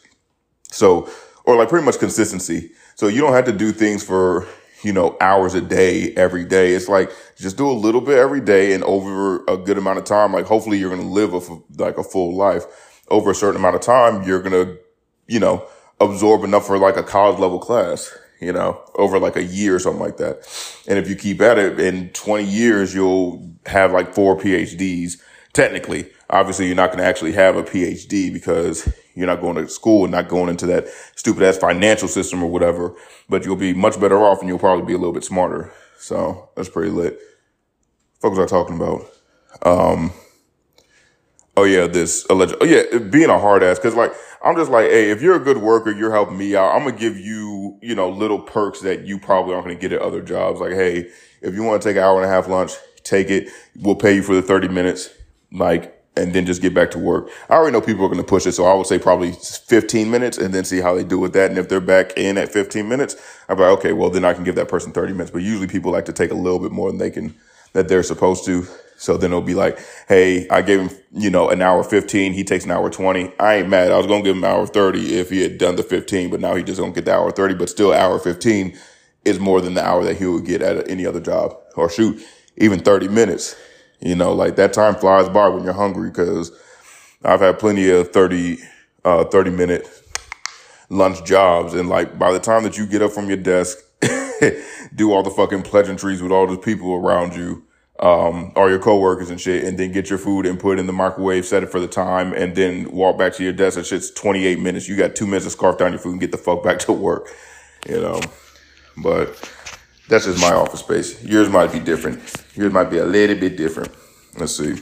So, 0.70 1.10
or 1.44 1.56
like 1.56 1.68
pretty 1.68 1.84
much 1.84 1.98
consistency. 1.98 2.70
So 2.94 3.08
you 3.08 3.20
don't 3.20 3.34
have 3.34 3.44
to 3.44 3.52
do 3.52 3.72
things 3.72 4.02
for 4.02 4.46
you 4.86 4.92
know, 4.92 5.16
hours 5.20 5.54
a 5.54 5.60
day 5.60 6.12
every 6.14 6.44
day. 6.44 6.72
It's 6.72 6.88
like 6.88 7.10
just 7.36 7.56
do 7.56 7.68
a 7.68 7.72
little 7.72 8.00
bit 8.00 8.18
every 8.18 8.40
day 8.40 8.72
and 8.72 8.84
over 8.84 9.44
a 9.48 9.56
good 9.56 9.78
amount 9.78 9.98
of 9.98 10.04
time. 10.04 10.32
Like 10.32 10.46
hopefully 10.46 10.78
you're 10.78 10.94
going 10.94 11.02
to 11.02 11.08
live 11.08 11.34
a, 11.34 11.82
like 11.82 11.98
a 11.98 12.04
full 12.04 12.36
life 12.36 12.64
over 13.08 13.32
a 13.32 13.34
certain 13.34 13.56
amount 13.56 13.74
of 13.74 13.80
time. 13.80 14.22
You're 14.22 14.40
going 14.40 14.52
to, 14.66 14.78
you 15.26 15.40
know, 15.40 15.66
absorb 16.00 16.44
enough 16.44 16.68
for 16.68 16.78
like 16.78 16.96
a 16.96 17.02
college 17.02 17.40
level 17.40 17.58
class. 17.58 18.16
you 18.40 18.52
know, 18.52 18.80
over 18.94 19.18
like 19.18 19.36
a 19.36 19.42
year 19.44 19.74
or 19.74 19.78
something 19.78 20.00
like 20.00 20.18
that. 20.18 20.46
And 20.86 20.98
if 20.98 21.08
you 21.08 21.16
keep 21.16 21.40
at 21.40 21.58
it 21.58 21.80
in 21.80 22.10
20 22.10 22.44
years, 22.44 22.94
you'll 22.94 23.54
have 23.66 23.92
like 23.92 24.14
four 24.14 24.38
PhDs. 24.38 25.20
Technically, 25.52 26.10
obviously, 26.30 26.66
you're 26.66 26.76
not 26.76 26.88
going 26.88 26.98
to 26.98 27.04
actually 27.04 27.32
have 27.32 27.56
a 27.56 27.62
PhD 27.62 28.32
because 28.32 28.92
you're 29.14 29.26
not 29.26 29.40
going 29.40 29.56
to 29.56 29.68
school 29.68 30.04
and 30.04 30.12
not 30.12 30.28
going 30.28 30.48
into 30.48 30.66
that 30.66 30.88
stupid 31.14 31.42
ass 31.42 31.56
financial 31.56 32.08
system 32.08 32.42
or 32.42 32.50
whatever, 32.50 32.94
but 33.28 33.44
you'll 33.44 33.56
be 33.56 33.74
much 33.74 34.00
better 34.00 34.18
off 34.18 34.40
and 34.40 34.48
you'll 34.48 34.58
probably 34.58 34.84
be 34.84 34.92
a 34.92 34.98
little 34.98 35.12
bit 35.12 35.24
smarter. 35.24 35.72
So 35.98 36.50
that's 36.56 36.68
pretty 36.68 36.90
lit. 36.90 37.18
What 38.20 38.30
was 38.30 38.38
I 38.38 38.46
talking 38.46 38.76
about? 38.76 39.02
Um, 39.62 40.12
oh 41.56 41.64
yeah, 41.64 41.86
this 41.86 42.26
alleged, 42.28 42.54
oh 42.60 42.64
yeah, 42.64 42.98
being 42.98 43.30
a 43.30 43.38
hard 43.38 43.62
ass. 43.62 43.78
Cause 43.78 43.94
like, 43.94 44.12
I'm 44.44 44.56
just 44.56 44.70
like, 44.70 44.90
hey, 44.90 45.10
if 45.10 45.22
you're 45.22 45.36
a 45.36 45.40
good 45.40 45.58
worker, 45.58 45.90
you're 45.90 46.12
helping 46.12 46.36
me 46.36 46.54
out. 46.54 46.74
I'm 46.74 46.84
gonna 46.84 46.96
give 46.96 47.18
you, 47.18 47.78
you 47.82 47.94
know, 47.94 48.10
little 48.10 48.38
perks 48.38 48.80
that 48.80 49.06
you 49.06 49.18
probably 49.18 49.54
aren't 49.54 49.66
gonna 49.66 49.78
get 49.78 49.92
at 49.92 50.02
other 50.02 50.22
jobs. 50.22 50.60
Like, 50.60 50.72
hey, 50.72 51.10
if 51.40 51.54
you 51.54 51.62
want 51.62 51.82
to 51.82 51.88
take 51.88 51.96
an 51.96 52.02
hour 52.02 52.16
and 52.20 52.30
a 52.30 52.32
half 52.32 52.48
lunch, 52.48 52.72
take 53.02 53.30
it. 53.30 53.48
We'll 53.74 53.94
pay 53.94 54.16
you 54.16 54.22
for 54.22 54.34
the 54.34 54.42
30 54.42 54.68
minutes. 54.68 55.10
Like, 55.52 55.95
and 56.16 56.32
then 56.32 56.46
just 56.46 56.62
get 56.62 56.74
back 56.74 56.90
to 56.92 56.98
work. 56.98 57.30
I 57.48 57.54
already 57.54 57.72
know 57.72 57.80
people 57.80 58.04
are 58.04 58.08
going 58.08 58.20
to 58.20 58.26
push 58.26 58.46
it. 58.46 58.52
So 58.52 58.64
I 58.64 58.74
would 58.74 58.86
say 58.86 58.98
probably 58.98 59.32
15 59.32 60.10
minutes 60.10 60.38
and 60.38 60.52
then 60.52 60.64
see 60.64 60.80
how 60.80 60.94
they 60.94 61.04
do 61.04 61.18
with 61.18 61.32
that. 61.34 61.50
And 61.50 61.58
if 61.58 61.68
they're 61.68 61.80
back 61.80 62.12
in 62.16 62.38
at 62.38 62.52
15 62.52 62.88
minutes, 62.88 63.16
I'm 63.48 63.58
like, 63.58 63.78
okay, 63.78 63.92
well, 63.92 64.10
then 64.10 64.24
I 64.24 64.32
can 64.32 64.44
give 64.44 64.54
that 64.56 64.68
person 64.68 64.92
30 64.92 65.12
minutes. 65.12 65.30
But 65.30 65.42
usually 65.42 65.66
people 65.66 65.92
like 65.92 66.06
to 66.06 66.12
take 66.12 66.30
a 66.30 66.34
little 66.34 66.58
bit 66.58 66.72
more 66.72 66.90
than 66.90 66.98
they 66.98 67.10
can, 67.10 67.34
that 67.74 67.88
they're 67.88 68.02
supposed 68.02 68.44
to. 68.46 68.66
So 68.98 69.18
then 69.18 69.30
it'll 69.30 69.42
be 69.42 69.54
like, 69.54 69.78
hey, 70.08 70.48
I 70.48 70.62
gave 70.62 70.80
him, 70.80 70.90
you 71.12 71.28
know, 71.28 71.50
an 71.50 71.60
hour 71.60 71.84
15. 71.84 72.32
He 72.32 72.44
takes 72.44 72.64
an 72.64 72.70
hour 72.70 72.88
20. 72.88 73.32
I 73.38 73.56
ain't 73.56 73.68
mad. 73.68 73.90
I 73.90 73.98
was 73.98 74.06
going 74.06 74.24
to 74.24 74.28
give 74.28 74.36
him 74.36 74.44
an 74.44 74.50
hour 74.50 74.66
30 74.66 75.18
if 75.18 75.28
he 75.28 75.42
had 75.42 75.58
done 75.58 75.76
the 75.76 75.82
15, 75.82 76.30
but 76.30 76.40
now 76.40 76.54
he 76.54 76.62
just 76.62 76.80
don't 76.80 76.94
get 76.94 77.04
the 77.04 77.14
hour 77.14 77.30
30, 77.30 77.54
but 77.54 77.68
still 77.68 77.92
hour 77.92 78.18
15 78.18 78.76
is 79.26 79.38
more 79.38 79.60
than 79.60 79.74
the 79.74 79.84
hour 79.84 80.02
that 80.04 80.16
he 80.16 80.24
would 80.24 80.46
get 80.46 80.62
at 80.62 80.88
any 80.88 81.04
other 81.04 81.20
job 81.20 81.54
or 81.74 81.90
shoot, 81.90 82.24
even 82.56 82.78
30 82.80 83.08
minutes 83.08 83.54
you 84.00 84.14
know, 84.14 84.32
like 84.32 84.56
that 84.56 84.72
time 84.72 84.94
flies 84.94 85.28
by 85.28 85.48
when 85.48 85.64
you're 85.64 85.72
hungry 85.72 86.10
because 86.10 86.52
I've 87.24 87.40
had 87.40 87.58
plenty 87.58 87.90
of 87.90 88.12
30, 88.12 88.58
uh, 89.04 89.24
30 89.24 89.50
minute 89.50 89.88
lunch 90.90 91.24
jobs. 91.24 91.74
And 91.74 91.88
like 91.88 92.18
by 92.18 92.32
the 92.32 92.40
time 92.40 92.62
that 92.64 92.76
you 92.78 92.86
get 92.86 93.02
up 93.02 93.12
from 93.12 93.28
your 93.28 93.36
desk, 93.36 93.78
do 94.94 95.12
all 95.12 95.22
the 95.22 95.30
fucking 95.30 95.62
pleasantries 95.62 96.22
with 96.22 96.32
all 96.32 96.46
the 96.46 96.58
people 96.58 96.94
around 96.94 97.34
you, 97.34 97.64
um, 97.98 98.52
or 98.56 98.68
your 98.68 98.78
coworkers 98.78 99.30
and 99.30 99.40
shit, 99.40 99.64
and 99.64 99.78
then 99.78 99.90
get 99.90 100.10
your 100.10 100.18
food 100.18 100.44
and 100.44 100.60
put 100.60 100.76
it 100.76 100.80
in 100.80 100.86
the 100.86 100.92
microwave, 100.92 101.46
set 101.46 101.62
it 101.62 101.70
for 101.70 101.80
the 101.80 101.88
time, 101.88 102.32
and 102.34 102.54
then 102.54 102.90
walk 102.90 103.18
back 103.18 103.32
to 103.34 103.42
your 103.42 103.54
desk. 103.54 103.76
That 103.76 103.86
shit's 103.86 104.10
28 104.10 104.60
minutes. 104.60 104.88
You 104.88 104.96
got 104.96 105.16
two 105.16 105.26
minutes 105.26 105.46
to 105.46 105.50
scarf 105.50 105.78
down 105.78 105.92
your 105.92 105.98
food 105.98 106.12
and 106.12 106.20
get 106.20 106.30
the 106.30 106.38
fuck 106.38 106.62
back 106.62 106.78
to 106.80 106.92
work, 106.92 107.28
you 107.88 108.00
know, 108.00 108.20
but 108.98 109.50
that's 110.08 110.26
just 110.26 110.40
my 110.40 110.52
office 110.52 110.80
space. 110.80 111.22
Yours 111.24 111.48
might 111.48 111.72
be 111.72 111.80
different. 111.80 112.20
Yours 112.54 112.72
might 112.72 112.90
be 112.90 112.98
a 112.98 113.04
little 113.04 113.36
bit 113.36 113.56
different. 113.56 113.92
Let's 114.38 114.56
see. 114.56 114.76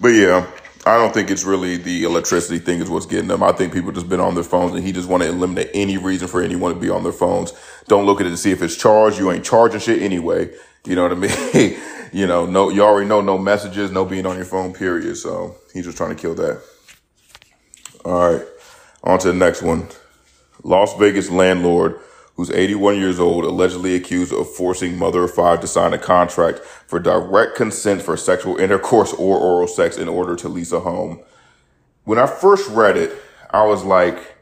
But 0.00 0.08
yeah, 0.08 0.50
I 0.84 0.96
don't 0.96 1.14
think 1.14 1.30
it's 1.30 1.44
really 1.44 1.76
the 1.76 2.04
electricity 2.04 2.58
thing 2.58 2.80
is 2.80 2.90
what's 2.90 3.06
getting 3.06 3.28
them. 3.28 3.42
I 3.42 3.52
think 3.52 3.72
people 3.72 3.92
just 3.92 4.08
been 4.08 4.20
on 4.20 4.34
their 4.34 4.44
phones 4.44 4.74
and 4.74 4.84
he 4.84 4.92
just 4.92 5.08
want 5.08 5.22
to 5.22 5.28
eliminate 5.28 5.70
any 5.74 5.96
reason 5.96 6.28
for 6.28 6.42
anyone 6.42 6.74
to 6.74 6.80
be 6.80 6.90
on 6.90 7.02
their 7.02 7.12
phones. 7.12 7.52
Don't 7.88 8.04
look 8.04 8.20
at 8.20 8.26
it 8.26 8.30
to 8.30 8.36
see 8.36 8.50
if 8.50 8.62
it's 8.62 8.76
charged. 8.76 9.18
You 9.18 9.30
ain't 9.30 9.44
charging 9.44 9.80
shit 9.80 10.02
anyway. 10.02 10.50
You 10.84 10.96
know 10.96 11.04
what 11.04 11.12
I 11.12 11.14
mean? 11.14 11.80
you 12.12 12.26
know, 12.26 12.46
no, 12.46 12.68
you 12.68 12.82
already 12.82 13.08
know 13.08 13.20
no 13.20 13.38
messages, 13.38 13.90
no 13.92 14.04
being 14.04 14.26
on 14.26 14.36
your 14.36 14.44
phone, 14.44 14.72
period. 14.72 15.16
So 15.16 15.56
he's 15.72 15.84
just 15.84 15.96
trying 15.96 16.14
to 16.14 16.20
kill 16.20 16.34
that. 16.34 16.60
All 18.04 18.32
right. 18.32 18.46
On 19.04 19.18
to 19.20 19.28
the 19.28 19.34
next 19.34 19.62
one. 19.62 19.86
Las 20.64 20.96
Vegas 20.98 21.30
landlord 21.30 22.00
who's 22.42 22.50
81 22.50 22.96
years 22.96 23.20
old, 23.20 23.44
allegedly 23.44 23.94
accused 23.94 24.32
of 24.32 24.52
forcing 24.52 24.98
mother 24.98 25.22
of 25.22 25.32
five 25.32 25.60
to 25.60 25.66
sign 25.68 25.92
a 25.92 25.98
contract 25.98 26.58
for 26.58 26.98
direct 26.98 27.54
consent 27.54 28.02
for 28.02 28.16
sexual 28.16 28.56
intercourse 28.56 29.12
or 29.12 29.38
oral 29.38 29.68
sex 29.68 29.96
in 29.96 30.08
order 30.08 30.34
to 30.34 30.48
lease 30.48 30.72
a 30.72 30.80
home. 30.80 31.20
When 32.02 32.18
I 32.18 32.26
first 32.26 32.68
read 32.70 32.96
it, 32.96 33.16
I 33.50 33.64
was 33.64 33.84
like, 33.84 34.36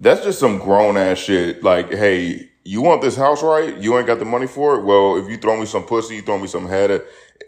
that's 0.00 0.24
just 0.24 0.38
some 0.38 0.58
grown 0.58 0.96
ass 0.96 1.18
shit. 1.18 1.62
Like, 1.62 1.90
hey, 1.90 2.48
you 2.64 2.80
want 2.80 3.02
this 3.02 3.16
house 3.16 3.42
right? 3.42 3.76
You 3.76 3.98
ain't 3.98 4.06
got 4.06 4.18
the 4.18 4.24
money 4.24 4.46
for 4.46 4.76
it? 4.76 4.84
Well, 4.84 5.16
if 5.16 5.28
you 5.28 5.36
throw 5.36 5.60
me 5.60 5.66
some 5.66 5.84
pussy, 5.84 6.16
you 6.16 6.22
throw 6.22 6.38
me 6.38 6.46
some 6.46 6.66
head, 6.66 7.02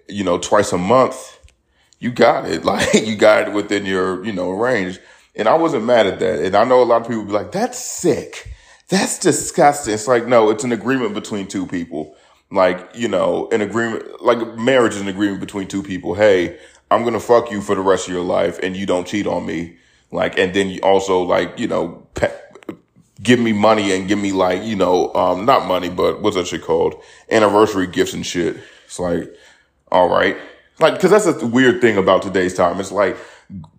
you 0.06 0.22
know, 0.22 0.36
twice 0.36 0.70
a 0.74 0.78
month, 0.78 1.40
you 1.98 2.12
got 2.12 2.46
it. 2.46 2.62
Like, 2.66 2.92
you 2.92 3.16
got 3.16 3.48
it 3.48 3.54
within 3.54 3.86
your, 3.86 4.22
you 4.22 4.34
know, 4.34 4.50
range. 4.50 4.98
And 5.34 5.48
I 5.48 5.54
wasn't 5.54 5.86
mad 5.86 6.06
at 6.06 6.18
that. 6.18 6.40
And 6.40 6.54
I 6.54 6.64
know 6.64 6.82
a 6.82 6.84
lot 6.84 7.00
of 7.00 7.08
people 7.08 7.24
be 7.24 7.32
like, 7.32 7.52
that's 7.52 7.78
sick 7.78 8.52
that's 8.88 9.18
disgusting. 9.18 9.94
It's 9.94 10.08
like, 10.08 10.26
no, 10.26 10.50
it's 10.50 10.64
an 10.64 10.72
agreement 10.72 11.14
between 11.14 11.46
two 11.46 11.66
people. 11.66 12.16
Like, 12.50 12.90
you 12.94 13.08
know, 13.08 13.48
an 13.52 13.60
agreement, 13.60 14.22
like 14.22 14.56
marriage 14.56 14.94
is 14.94 15.02
an 15.02 15.08
agreement 15.08 15.40
between 15.40 15.68
two 15.68 15.82
people. 15.82 16.14
Hey, 16.14 16.58
I'm 16.90 17.02
going 17.02 17.14
to 17.14 17.20
fuck 17.20 17.50
you 17.50 17.60
for 17.60 17.74
the 17.74 17.82
rest 17.82 18.08
of 18.08 18.14
your 18.14 18.24
life 18.24 18.58
and 18.62 18.74
you 18.76 18.86
don't 18.86 19.06
cheat 19.06 19.26
on 19.26 19.44
me. 19.44 19.76
Like, 20.10 20.38
and 20.38 20.54
then 20.54 20.70
you 20.70 20.80
also 20.80 21.20
like, 21.22 21.58
you 21.58 21.68
know, 21.68 22.06
pe- 22.14 22.34
give 23.22 23.38
me 23.38 23.52
money 23.52 23.92
and 23.92 24.08
give 24.08 24.18
me 24.18 24.32
like, 24.32 24.62
you 24.62 24.76
know, 24.76 25.12
um, 25.14 25.44
not 25.44 25.66
money, 25.68 25.90
but 25.90 26.22
what's 26.22 26.36
that 26.36 26.46
shit 26.46 26.62
called? 26.62 26.94
Anniversary 27.30 27.86
gifts 27.86 28.14
and 28.14 28.24
shit. 28.24 28.56
It's 28.86 28.98
like, 28.98 29.30
all 29.92 30.08
right. 30.08 30.38
Like, 30.80 30.98
cause 30.98 31.10
that's 31.10 31.26
a 31.26 31.46
weird 31.46 31.82
thing 31.82 31.98
about 31.98 32.22
today's 32.22 32.54
time. 32.54 32.80
It's 32.80 32.92
like, 32.92 33.18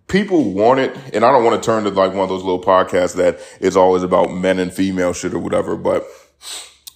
people 0.08 0.52
want 0.52 0.80
it, 0.80 0.96
and 1.14 1.24
I 1.24 1.30
don't 1.30 1.44
want 1.44 1.62
to 1.62 1.66
turn 1.66 1.84
to 1.84 1.90
like 1.90 2.12
one 2.12 2.20
of 2.20 2.28
those 2.28 2.42
little 2.42 2.62
podcasts 2.62 3.14
that 3.16 3.40
is 3.60 3.76
always 3.76 4.02
about 4.02 4.32
men 4.32 4.58
and 4.58 4.72
female 4.72 5.12
shit 5.12 5.34
or 5.34 5.38
whatever, 5.38 5.76
but 5.76 6.04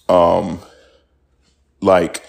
um 0.07 0.59
like 1.81 2.23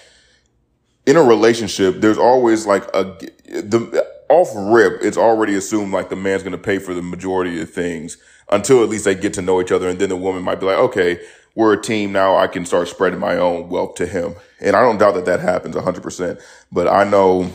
in 1.05 1.15
a 1.15 1.23
relationship, 1.23 1.95
there's 2.01 2.17
always 2.17 2.65
like 2.65 2.83
a 2.93 3.03
the 3.45 4.07
off 4.29 4.49
rip, 4.55 5.01
it's 5.01 5.17
already 5.17 5.55
assumed 5.55 5.93
like 5.93 6.09
the 6.09 6.15
man's 6.15 6.43
gonna 6.43 6.57
pay 6.57 6.79
for 6.79 6.93
the 6.93 7.01
majority 7.01 7.61
of 7.61 7.69
things 7.69 8.17
until 8.51 8.83
at 8.83 8.89
least 8.89 9.05
they 9.05 9.15
get 9.15 9.33
to 9.33 9.41
know 9.41 9.61
each 9.61 9.71
other, 9.71 9.89
and 9.89 9.99
then 9.99 10.09
the 10.09 10.15
woman 10.15 10.43
might 10.43 10.59
be 10.59 10.65
like, 10.65 10.77
okay, 10.77 11.19
we're 11.55 11.73
a 11.73 11.81
team 11.81 12.11
now. 12.11 12.37
I 12.37 12.47
can 12.47 12.65
start 12.65 12.87
spreading 12.87 13.19
my 13.19 13.35
own 13.35 13.69
wealth 13.69 13.95
to 13.95 14.05
him, 14.05 14.35
and 14.61 14.75
I 14.75 14.81
don't 14.81 14.97
doubt 14.97 15.15
that 15.15 15.25
that 15.25 15.39
happens 15.39 15.75
100. 15.75 16.01
percent 16.01 16.39
But 16.71 16.87
I 16.87 17.03
know 17.03 17.51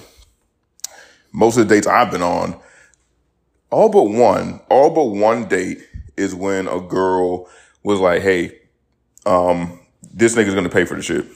most 1.32 1.56
of 1.56 1.66
the 1.66 1.74
dates 1.74 1.86
I've 1.86 2.10
been 2.10 2.22
on, 2.22 2.60
all 3.72 3.88
but 3.88 4.04
one, 4.04 4.60
all 4.70 4.90
but 4.90 5.04
one 5.04 5.48
date 5.48 5.78
is 6.16 6.34
when 6.34 6.68
a 6.68 6.80
girl 6.80 7.48
was 7.82 7.98
like, 7.98 8.22
Hey, 8.22 8.58
um, 9.26 9.80
this 10.12 10.36
nigga's 10.36 10.54
to 10.54 10.68
pay 10.68 10.84
for 10.84 10.94
the 10.94 11.02
shit. 11.02 11.26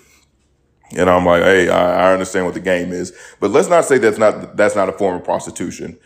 And 0.96 1.10
I'm 1.10 1.24
like, 1.24 1.42
Hey, 1.42 1.68
I, 1.68 2.10
I 2.10 2.12
understand 2.12 2.44
what 2.44 2.54
the 2.54 2.60
game 2.60 2.92
is, 2.92 3.12
but 3.40 3.50
let's 3.50 3.68
not 3.68 3.84
say 3.84 3.98
that's 3.98 4.18
not, 4.18 4.56
that's 4.56 4.76
not 4.76 4.88
a 4.88 4.92
form 4.92 5.16
of 5.16 5.24
prostitution. 5.24 5.98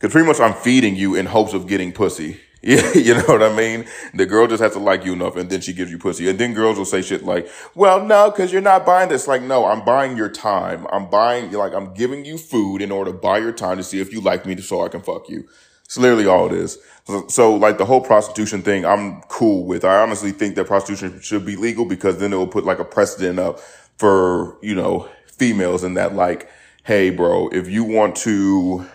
Cause 0.00 0.10
pretty 0.10 0.26
much 0.26 0.40
I'm 0.40 0.54
feeding 0.54 0.96
you 0.96 1.14
in 1.14 1.26
hopes 1.26 1.54
of 1.54 1.68
getting 1.68 1.92
pussy. 1.92 2.40
Yeah, 2.64 2.92
you 2.92 3.14
know 3.14 3.24
what 3.24 3.42
I 3.42 3.52
mean? 3.52 3.86
The 4.14 4.24
girl 4.24 4.46
just 4.46 4.62
has 4.62 4.74
to 4.74 4.78
like 4.78 5.04
you 5.04 5.14
enough 5.14 5.34
and 5.36 5.50
then 5.50 5.60
she 5.60 5.72
gives 5.72 5.90
you 5.90 5.98
pussy. 5.98 6.30
And 6.30 6.38
then 6.38 6.54
girls 6.54 6.78
will 6.78 6.84
say 6.84 7.02
shit 7.02 7.24
like, 7.24 7.48
well, 7.74 8.04
no, 8.04 8.30
cause 8.30 8.52
you're 8.52 8.62
not 8.62 8.86
buying 8.86 9.08
this. 9.08 9.26
Like, 9.26 9.42
no, 9.42 9.66
I'm 9.66 9.84
buying 9.84 10.16
your 10.16 10.28
time. 10.28 10.86
I'm 10.92 11.10
buying, 11.10 11.50
like, 11.50 11.74
I'm 11.74 11.92
giving 11.92 12.24
you 12.24 12.38
food 12.38 12.80
in 12.80 12.92
order 12.92 13.10
to 13.10 13.18
buy 13.18 13.38
your 13.38 13.50
time 13.50 13.78
to 13.78 13.82
see 13.82 14.00
if 14.00 14.12
you 14.12 14.20
like 14.20 14.46
me 14.46 14.56
so 14.58 14.84
I 14.84 14.88
can 14.88 15.02
fuck 15.02 15.28
you. 15.28 15.48
It's 15.84 15.98
literally 15.98 16.26
all 16.26 16.46
it 16.46 16.52
is. 16.52 16.78
So, 17.04 17.26
so, 17.26 17.54
like 17.54 17.78
the 17.78 17.84
whole 17.84 18.00
prostitution 18.00 18.62
thing, 18.62 18.86
I'm 18.86 19.22
cool 19.22 19.66
with. 19.66 19.84
I 19.84 20.00
honestly 20.00 20.30
think 20.30 20.54
that 20.54 20.68
prostitution 20.68 21.20
should 21.20 21.44
be 21.44 21.56
legal 21.56 21.84
because 21.84 22.18
then 22.18 22.32
it 22.32 22.36
will 22.36 22.46
put 22.46 22.64
like 22.64 22.78
a 22.78 22.84
precedent 22.84 23.40
up 23.40 23.58
for, 23.98 24.56
you 24.62 24.76
know, 24.76 25.08
females 25.26 25.82
and 25.82 25.96
that 25.96 26.14
like, 26.14 26.48
hey, 26.84 27.10
bro, 27.10 27.48
if 27.48 27.68
you 27.68 27.82
want 27.82 28.14
to, 28.18 28.86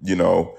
you 0.00 0.14
know, 0.14 0.56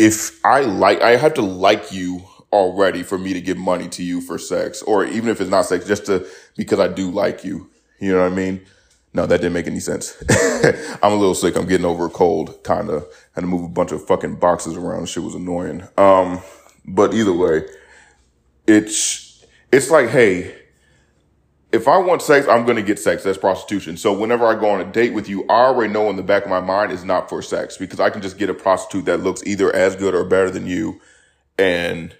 if 0.00 0.42
I 0.46 0.60
like, 0.60 1.02
I 1.02 1.16
have 1.16 1.34
to 1.34 1.42
like 1.42 1.92
you 1.92 2.22
already 2.52 3.02
for 3.02 3.18
me 3.18 3.34
to 3.34 3.40
give 3.40 3.58
money 3.58 3.86
to 3.90 4.02
you 4.02 4.22
for 4.22 4.38
sex, 4.38 4.80
or 4.82 5.04
even 5.04 5.28
if 5.28 5.42
it's 5.42 5.50
not 5.50 5.66
sex, 5.66 5.86
just 5.86 6.06
to, 6.06 6.26
because 6.56 6.80
I 6.80 6.88
do 6.88 7.10
like 7.10 7.44
you. 7.44 7.68
You 8.00 8.12
know 8.12 8.22
what 8.22 8.32
I 8.32 8.34
mean? 8.34 8.64
No, 9.12 9.26
that 9.26 9.38
didn't 9.38 9.52
make 9.52 9.66
any 9.66 9.80
sense. 9.80 10.16
I'm 11.02 11.12
a 11.12 11.16
little 11.16 11.34
sick. 11.34 11.54
I'm 11.54 11.66
getting 11.66 11.84
over 11.84 12.06
a 12.06 12.10
cold, 12.10 12.64
kind 12.64 12.88
of. 12.88 13.04
Had 13.34 13.42
to 13.42 13.46
move 13.46 13.64
a 13.64 13.68
bunch 13.68 13.92
of 13.92 14.06
fucking 14.06 14.36
boxes 14.36 14.74
around. 14.74 15.06
Shit 15.06 15.22
was 15.22 15.34
annoying. 15.34 15.86
Um, 15.98 16.40
but 16.86 17.12
either 17.12 17.34
way, 17.34 17.66
it's, 18.66 19.44
it's 19.70 19.90
like, 19.90 20.08
hey, 20.08 20.56
if 21.72 21.86
I 21.86 21.98
want 21.98 22.22
sex, 22.22 22.48
I'm 22.48 22.64
going 22.64 22.76
to 22.76 22.82
get 22.82 22.98
sex. 22.98 23.22
That's 23.22 23.38
prostitution. 23.38 23.96
So 23.96 24.12
whenever 24.12 24.44
I 24.44 24.58
go 24.58 24.70
on 24.70 24.80
a 24.80 24.84
date 24.84 25.12
with 25.12 25.28
you, 25.28 25.44
I 25.44 25.66
already 25.66 25.92
know 25.92 26.10
in 26.10 26.16
the 26.16 26.22
back 26.22 26.44
of 26.44 26.50
my 26.50 26.60
mind 26.60 26.90
it's 26.90 27.04
not 27.04 27.28
for 27.28 27.42
sex 27.42 27.76
because 27.76 28.00
I 28.00 28.10
can 28.10 28.22
just 28.22 28.38
get 28.38 28.50
a 28.50 28.54
prostitute 28.54 29.04
that 29.04 29.20
looks 29.20 29.42
either 29.46 29.74
as 29.74 29.94
good 29.94 30.14
or 30.14 30.24
better 30.24 30.50
than 30.50 30.66
you 30.66 31.00
and 31.58 32.14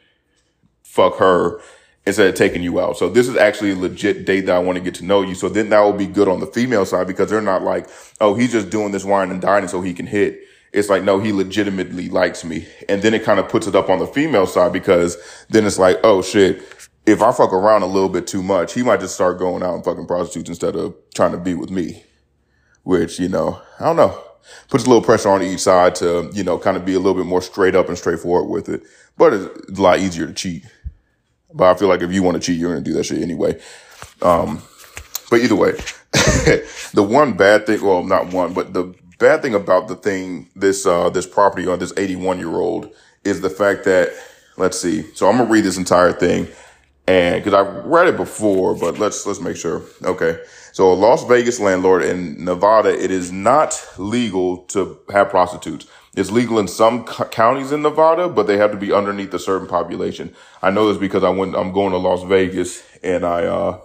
fuck 0.85 1.17
her 1.17 1.61
instead 2.07 2.29
of 2.29 2.35
taking 2.35 2.63
you 2.63 2.81
out. 2.81 2.97
So 2.97 3.09
this 3.09 3.29
is 3.29 3.37
actually 3.37 3.73
a 3.73 3.77
legit 3.77 4.25
date 4.25 4.47
that 4.47 4.55
I 4.55 4.59
want 4.61 4.79
to 4.79 4.85
get 4.85 4.95
to 4.97 5.05
know 5.05 5.23
you. 5.23 5.35
So 5.35 5.49
then 5.49 5.69
that 5.71 5.81
will 5.81 5.93
be 5.93 6.07
good 6.07 6.29
on 6.29 6.41
the 6.41 6.47
female 6.47 6.87
side 6.87 7.07
because 7.07 7.29
they're 7.29 7.41
not 7.41 7.63
like, 7.63 7.89
oh, 8.21 8.35
he's 8.35 8.53
just 8.53 8.71
doing 8.71 8.93
this 8.93 9.05
wine 9.05 9.31
and 9.31 9.41
dining 9.41 9.69
so 9.69 9.81
he 9.81 9.95
can 9.95 10.07
hit. 10.07 10.41
it's 10.73 10.89
like, 10.89 11.03
no, 11.03 11.19
he 11.19 11.33
legitimately 11.33 12.09
likes 12.09 12.45
me. 12.45 12.67
And 12.89 13.03
then 13.03 13.15
it 13.15 13.25
kind 13.25 13.41
of 13.41 13.49
puts 13.49 13.67
it 13.67 13.75
up 13.75 13.91
on 13.91 13.99
the 13.99 14.07
female 14.07 14.47
side 14.47 14.73
because 14.73 15.19
then 15.49 15.67
it's 15.67 15.79
like, 15.79 15.99
oh 16.05 16.23
shit, 16.23 16.63
if 17.07 17.23
I 17.23 17.33
fuck 17.33 17.53
around 17.53 17.83
a 17.83 17.87
little 17.87 18.09
bit 18.09 18.27
too 18.27 18.43
much, 18.43 18.75
he 18.75 18.83
might 18.83 19.01
just 19.01 19.15
start 19.15 19.39
going 19.39 19.63
out 19.63 19.75
and 19.75 19.85
fucking 19.85 20.07
prostitutes 20.07 20.49
instead 20.49 20.77
of 20.77 20.95
trying 21.15 21.33
to 21.33 21.39
be 21.39 21.55
with 21.55 21.71
me. 21.71 22.05
Which, 22.83 23.19
you 23.19 23.29
know, 23.29 23.61
I 23.79 23.85
don't 23.85 23.97
know. 23.97 24.23
Puts 24.69 24.85
a 24.85 24.89
little 24.89 25.03
pressure 25.03 25.29
on 25.29 25.43
each 25.43 25.61
side 25.61 25.95
to, 25.97 26.31
you 26.33 26.43
know, 26.43 26.59
kind 26.59 26.77
of 26.77 26.85
be 26.85 26.95
a 26.95 26.99
little 26.99 27.15
bit 27.15 27.27
more 27.27 27.43
straight 27.43 27.75
up 27.75 27.89
and 27.89 27.97
straightforward 27.97 28.51
with 28.51 28.69
it. 28.69 28.83
But 29.17 29.35
it's 29.35 29.79
a 29.79 29.83
lot 29.83 29.99
easier 29.99 30.27
to 30.27 30.33
cheat. 30.33 30.65
But 31.53 31.71
I 31.71 31.79
feel 31.79 31.89
like 31.89 32.01
if 32.01 32.13
you 32.13 32.23
want 32.23 32.37
to 32.37 32.41
cheat, 32.41 32.59
you're 32.59 32.73
going 32.73 32.83
to 32.83 32.91
do 32.91 32.97
that 32.97 33.05
shit 33.05 33.23
anyway. 33.23 33.61
Um, 34.23 34.63
but 35.31 35.41
either 35.41 35.57
way, 35.57 35.73
the 36.93 37.07
one 37.07 37.35
bad 37.35 37.67
thing, 37.67 37.85
well, 37.85 38.03
not 38.03 38.33
one, 38.33 38.55
but 38.55 38.73
the 38.73 38.95
bad 39.19 39.43
thing 39.43 39.55
about 39.55 39.89
the 39.89 39.97
thing, 39.97 40.49
this, 40.57 40.87
uh, 40.87 41.11
this 41.11 41.27
property 41.27 41.67
on 41.67 41.79
this 41.79 41.93
81 41.97 42.39
year 42.39 42.49
old 42.49 42.93
is 43.25 43.41
the 43.41 43.51
fact 43.51 43.85
that, 43.85 44.13
let's 44.57 44.81
see. 44.81 45.03
So 45.15 45.29
I'm 45.29 45.37
going 45.37 45.49
to 45.49 45.53
read 45.53 45.65
this 45.65 45.77
entire 45.77 46.13
thing 46.13 46.49
and 47.11 47.43
cause 47.43 47.55
I've 47.55 47.85
read 47.87 48.07
it 48.07 48.17
before, 48.17 48.77
but 48.77 49.01
let's, 49.01 49.27
let's 49.27 49.41
make 49.41 49.57
sure. 49.57 49.83
Okay. 50.05 50.41
So 50.73 50.93
a 50.93 50.95
Las 50.95 51.25
Vegas 51.25 51.59
landlord 51.59 52.05
in 52.05 52.45
Nevada, 52.45 52.91
it 52.91 53.11
is 53.11 53.33
not 53.33 53.85
legal 53.99 54.59
to 54.69 54.97
have 55.11 55.29
prostitutes. 55.29 55.89
It's 56.15 56.31
legal 56.31 56.61
in 56.61 56.69
some 56.69 57.05
counties 57.05 57.73
in 57.73 57.83
Nevada, 57.83 58.29
but 58.29 58.47
they 58.47 58.59
have 58.59 58.71
to 58.71 58.77
be 58.77 58.93
underneath 58.93 59.35
a 59.35 59.41
certain 59.41 59.67
population. 59.67 60.33
I 60.63 60.71
know 60.71 60.87
this 60.87 60.99
because 60.99 61.25
I 61.25 61.31
went, 61.31 61.57
I'm 61.57 61.73
going 61.73 61.91
to 61.91 61.99
Las 61.99 62.23
Vegas 62.23 62.85
and 63.03 63.25
I, 63.25 63.45
uh, 63.45 63.81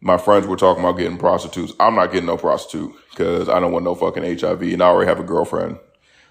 my 0.00 0.16
friends 0.16 0.46
were 0.46 0.56
talking 0.56 0.84
about 0.84 0.96
getting 0.96 1.18
prostitutes. 1.18 1.72
I'm 1.80 1.96
not 1.96 2.12
getting 2.12 2.26
no 2.26 2.36
prostitute 2.36 2.94
because 3.10 3.48
I 3.48 3.58
don't 3.58 3.72
want 3.72 3.84
no 3.84 3.96
fucking 3.96 4.22
HIV 4.38 4.62
and 4.62 4.80
I 4.80 4.86
already 4.86 5.08
have 5.08 5.18
a 5.18 5.24
girlfriend. 5.24 5.78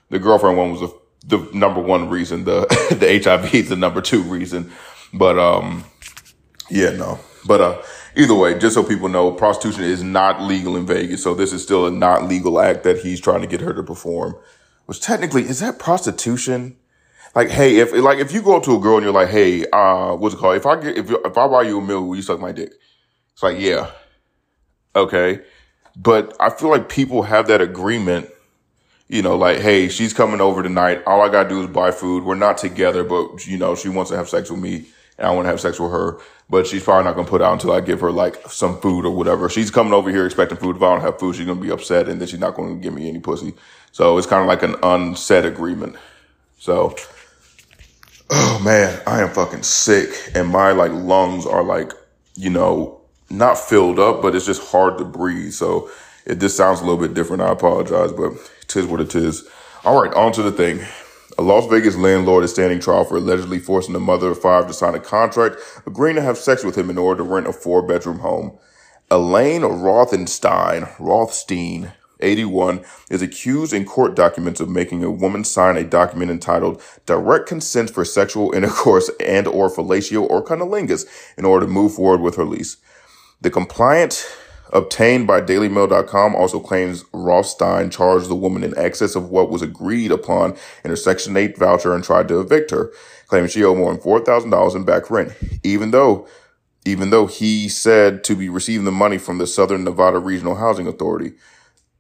The 0.10 0.20
girlfriend 0.20 0.58
one 0.58 0.72
was 0.72 0.80
the, 0.80 1.38
the 1.38 1.50
number 1.54 1.82
one 1.82 2.08
reason. 2.08 2.46
The, 2.46 2.62
the 2.98 3.22
HIV 3.22 3.54
is 3.54 3.70
the 3.70 3.76
number 3.76 4.00
two 4.00 4.22
reason. 4.22 4.72
But, 5.14 5.38
um, 5.38 5.84
yeah, 6.70 6.92
no. 6.92 7.20
But, 7.46 7.62
uh, 7.62 7.82
either 8.16 8.36
way, 8.36 8.58
just 8.58 8.76
so 8.76 8.84
people 8.84 9.10
know, 9.10 9.32
prostitution 9.32 9.84
is 9.84 10.04
not 10.04 10.42
legal 10.42 10.76
in 10.76 10.86
Vegas. 10.86 11.24
So 11.24 11.34
this 11.34 11.54
is 11.54 11.64
still 11.64 11.88
a 11.88 11.92
not 11.92 12.26
legal 12.26 12.60
act 12.60 12.84
that 12.84 13.00
he's 13.00 13.20
trying 13.20 13.42
to 13.42 13.48
get 13.48 13.62
her 13.62 13.74
to 13.74 13.84
perform. 13.84 14.36
Which 14.86 15.02
technically, 15.02 15.44
is 15.44 15.60
that 15.60 15.80
prostitution? 15.80 16.78
Like, 17.36 17.50
hey, 17.50 17.78
if, 17.78 17.94
like, 17.94 18.18
if 18.18 18.34
you 18.34 18.42
go 18.42 18.58
up 18.58 18.64
to 18.64 18.76
a 18.76 18.80
girl 18.80 18.96
and 18.98 19.04
you're 19.04 19.14
like, 19.14 19.30
hey, 19.30 19.66
uh, 19.72 20.16
what's 20.16 20.36
it 20.36 20.40
called? 20.40 20.58
If 20.58 20.66
I 20.66 20.82
get, 20.82 20.98
if, 20.98 21.12
if 21.12 21.38
I 21.38 21.48
buy 21.48 21.62
you 21.64 21.80
a 21.80 21.82
meal, 21.82 22.06
will 22.06 22.16
you 22.16 22.22
suck 22.22 22.40
my 22.40 22.52
dick? 22.52 22.74
It's 23.34 23.44
like, 23.44 23.60
yeah. 23.60 23.92
Okay. 24.96 25.42
But 25.96 26.36
I 26.40 26.50
feel 26.50 26.70
like 26.70 26.90
people 26.90 27.24
have 27.24 27.48
that 27.48 27.62
agreement, 27.62 28.30
you 29.08 29.22
know, 29.22 29.36
like, 29.36 29.60
hey, 29.60 29.90
she's 29.90 30.14
coming 30.14 30.42
over 30.42 30.64
tonight. 30.64 31.04
All 31.06 31.22
I 31.22 31.30
gotta 31.30 31.50
do 31.50 31.62
is 31.62 31.68
buy 31.68 31.92
food. 31.92 32.24
We're 32.24 32.36
not 32.36 32.58
together, 32.58 33.04
but 33.04 33.46
you 33.46 33.58
know, 33.58 33.76
she 33.76 33.90
wants 33.90 34.12
to 34.12 34.18
have 34.18 34.30
sex 34.30 34.50
with 34.50 34.60
me 34.60 34.88
and 35.20 35.28
I 35.28 35.32
want 35.32 35.46
to 35.46 35.50
have 35.50 35.60
sex 35.60 35.80
with 35.80 35.92
her, 35.92 36.18
but 36.50 36.66
she's 36.66 36.84
probably 36.84 37.04
not 37.04 37.14
going 37.14 37.26
to 37.26 37.30
put 37.30 37.42
out 37.42 37.54
until 37.54 37.74
I 37.74 37.82
give 37.82 38.00
her 38.00 38.12
like 38.12 38.38
some 38.50 38.80
food 38.80 39.06
or 39.06 39.12
whatever. 39.12 39.50
She's 39.50 39.70
coming 39.70 39.94
over 39.94 40.10
here 40.10 40.26
expecting 40.26 40.58
food. 40.58 40.78
If 40.78 40.82
I 40.82 40.94
don't 40.94 41.02
have 41.02 41.20
food, 41.20 41.36
she's 41.36 41.46
going 41.46 41.60
to 41.60 41.64
be 41.64 41.72
upset 41.72 42.08
and 42.08 42.20
then 42.20 42.28
she's 42.28 42.40
not 42.40 42.56
going 42.56 42.76
to 42.76 42.82
give 42.82 42.94
me 42.94 43.10
any 43.10 43.20
pussy. 43.20 43.54
So 43.92 44.18
it's 44.18 44.28
kind 44.28 44.42
of 44.42 44.48
like 44.48 44.64
an 44.64 44.76
unsaid 44.82 45.46
agreement. 45.46 45.98
So, 46.58 46.96
oh 48.30 48.62
man, 48.64 49.02
I 49.06 49.22
am 49.22 49.30
fucking 49.30 49.64
sick 49.64 50.32
and 50.34 50.48
my 50.48 50.72
like 50.72 50.92
lungs 50.92 51.46
are 51.46 51.64
like, 51.64 51.92
you 52.36 52.50
know, 52.50 53.02
not 53.30 53.58
filled 53.58 54.00
up, 54.00 54.22
but 54.22 54.36
it's 54.36 54.46
just 54.46 54.72
hard 54.72 54.98
to 55.00 55.06
breathe. 55.06 55.52
So 55.52 55.92
if 56.26 56.40
this 56.40 56.56
sounds 56.56 56.80
a 56.80 56.84
little 56.84 57.00
bit 57.00 57.14
different, 57.14 57.42
I 57.42 57.52
apologize, 57.52 58.14
but 58.14 58.34
tis 58.68 58.86
what 58.86 59.02
it 59.02 59.14
is. 59.16 59.48
All 59.84 60.02
right, 60.02 60.14
on 60.14 60.32
to 60.34 60.42
the 60.42 60.52
thing. 60.52 60.80
A 61.40 61.42
Las 61.42 61.68
Vegas 61.68 61.96
landlord 61.96 62.44
is 62.44 62.52
standing 62.52 62.82
trial 62.82 63.06
for 63.06 63.16
allegedly 63.16 63.60
forcing 63.60 63.96
a 63.96 64.00
mother 64.00 64.32
of 64.32 64.42
five 64.42 64.68
to 64.68 64.74
sign 64.74 64.94
a 64.94 65.00
contract 65.00 65.56
agreeing 65.88 66.18
to 66.18 66.22
have 66.22 66.38
sex 66.38 66.66
with 66.66 66.78
him 66.78 66.90
in 66.90 66.98
order 66.98 67.24
to 67.24 67.30
rent 67.30 67.48
a 67.48 67.54
four 67.54 67.82
bedroom 67.82 68.20
home. 68.20 68.60
Elaine 69.10 69.62
Rothenstein, 69.62 70.94
Rothstein, 71.00 71.94
81, 72.20 72.84
is 73.10 73.22
accused 73.22 73.72
in 73.72 73.86
court 73.86 74.18
documents 74.18 74.60
of 74.60 74.68
making 74.68 75.02
a 75.02 75.10
woman 75.10 75.46
sign 75.46 75.78
a 75.78 75.86
document 75.86 76.30
entitled 76.30 76.82
Direct 77.06 77.48
Consent 77.48 77.90
for 77.90 78.04
Sexual 78.04 78.52
Intercourse 78.52 79.10
and 79.22 79.48
or 79.48 79.70
Fellatio 79.70 80.30
or 80.30 80.44
Cunnilingus 80.44 81.06
in 81.38 81.46
order 81.46 81.66
to 81.66 81.72
move 81.72 81.94
forward 81.94 82.20
with 82.20 82.36
her 82.36 82.44
lease. 82.44 82.76
The 83.40 83.50
compliant 83.50 84.28
obtained 84.72 85.28
by 85.28 85.42
DailyMail.com 85.42 86.36
also 86.36 86.60
claims 86.60 87.06
Rothstein 87.14 87.90
charged 87.90 88.30
the 88.30 88.36
woman 88.36 88.64
in 88.64 88.78
excess 88.78 89.16
of 89.16 89.30
what 89.30 89.50
was 89.50 89.62
agreed 89.62 90.12
upon 90.12 90.56
in 90.84 90.90
her 90.90 90.96
Section 90.96 91.36
8 91.36 91.58
voucher 91.58 91.94
and 91.94 92.04
tried 92.04 92.28
to 92.28 92.40
evict 92.40 92.72
her, 92.72 92.92
claiming 93.28 93.50
she 93.50 93.64
owed 93.64 93.78
more 93.78 93.94
than 93.94 94.02
$4,000 94.02 94.76
in 94.76 94.84
back 94.84 95.10
rent, 95.10 95.34
even 95.64 95.92
though 95.92 96.28
even 96.86 97.10
though 97.10 97.28
he 97.28 97.68
said 97.68 98.24
to 98.24 98.36
be 98.36 98.48
receiving 98.48 98.86
the 98.86 98.92
money 98.92 99.18
from 99.18 99.38
the 99.38 99.46
Southern 99.46 99.84
Nevada 99.84 100.18
Regional 100.18 100.56
Housing 100.56 100.88
Authority. 100.88 101.34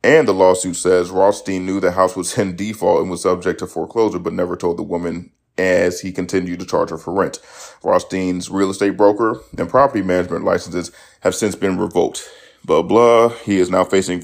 And 0.01 0.25
the 0.25 0.33
lawsuit 0.33 0.77
says 0.77 1.11
Rothstein 1.11 1.65
knew 1.65 1.81
the 1.81 1.91
house 1.91 2.15
was 2.15 2.37
in 2.37 2.55
default 2.55 3.01
and 3.01 3.11
was 3.11 3.21
subject 3.21 3.59
to 3.59 3.67
foreclosure, 3.67 4.19
but 4.19 4.33
never 4.33 4.55
told 4.55 4.77
the 4.77 4.83
woman 4.83 5.31
as 5.57 5.99
he 5.99 6.13
continued 6.13 6.59
to 6.61 6.65
charge 6.65 6.89
her 6.89 6.97
for 6.97 7.13
rent. 7.13 7.39
Rothstein's 7.83 8.49
real 8.49 8.69
estate 8.69 8.95
broker 8.95 9.41
and 9.57 9.69
property 9.69 10.01
management 10.01 10.45
licenses 10.45 10.91
have 11.19 11.35
since 11.35 11.55
been 11.55 11.77
revoked 11.77 12.27
blah, 12.65 12.81
blah. 12.81 13.29
He 13.29 13.59
is 13.59 13.69
now 13.69 13.83
facing 13.83 14.23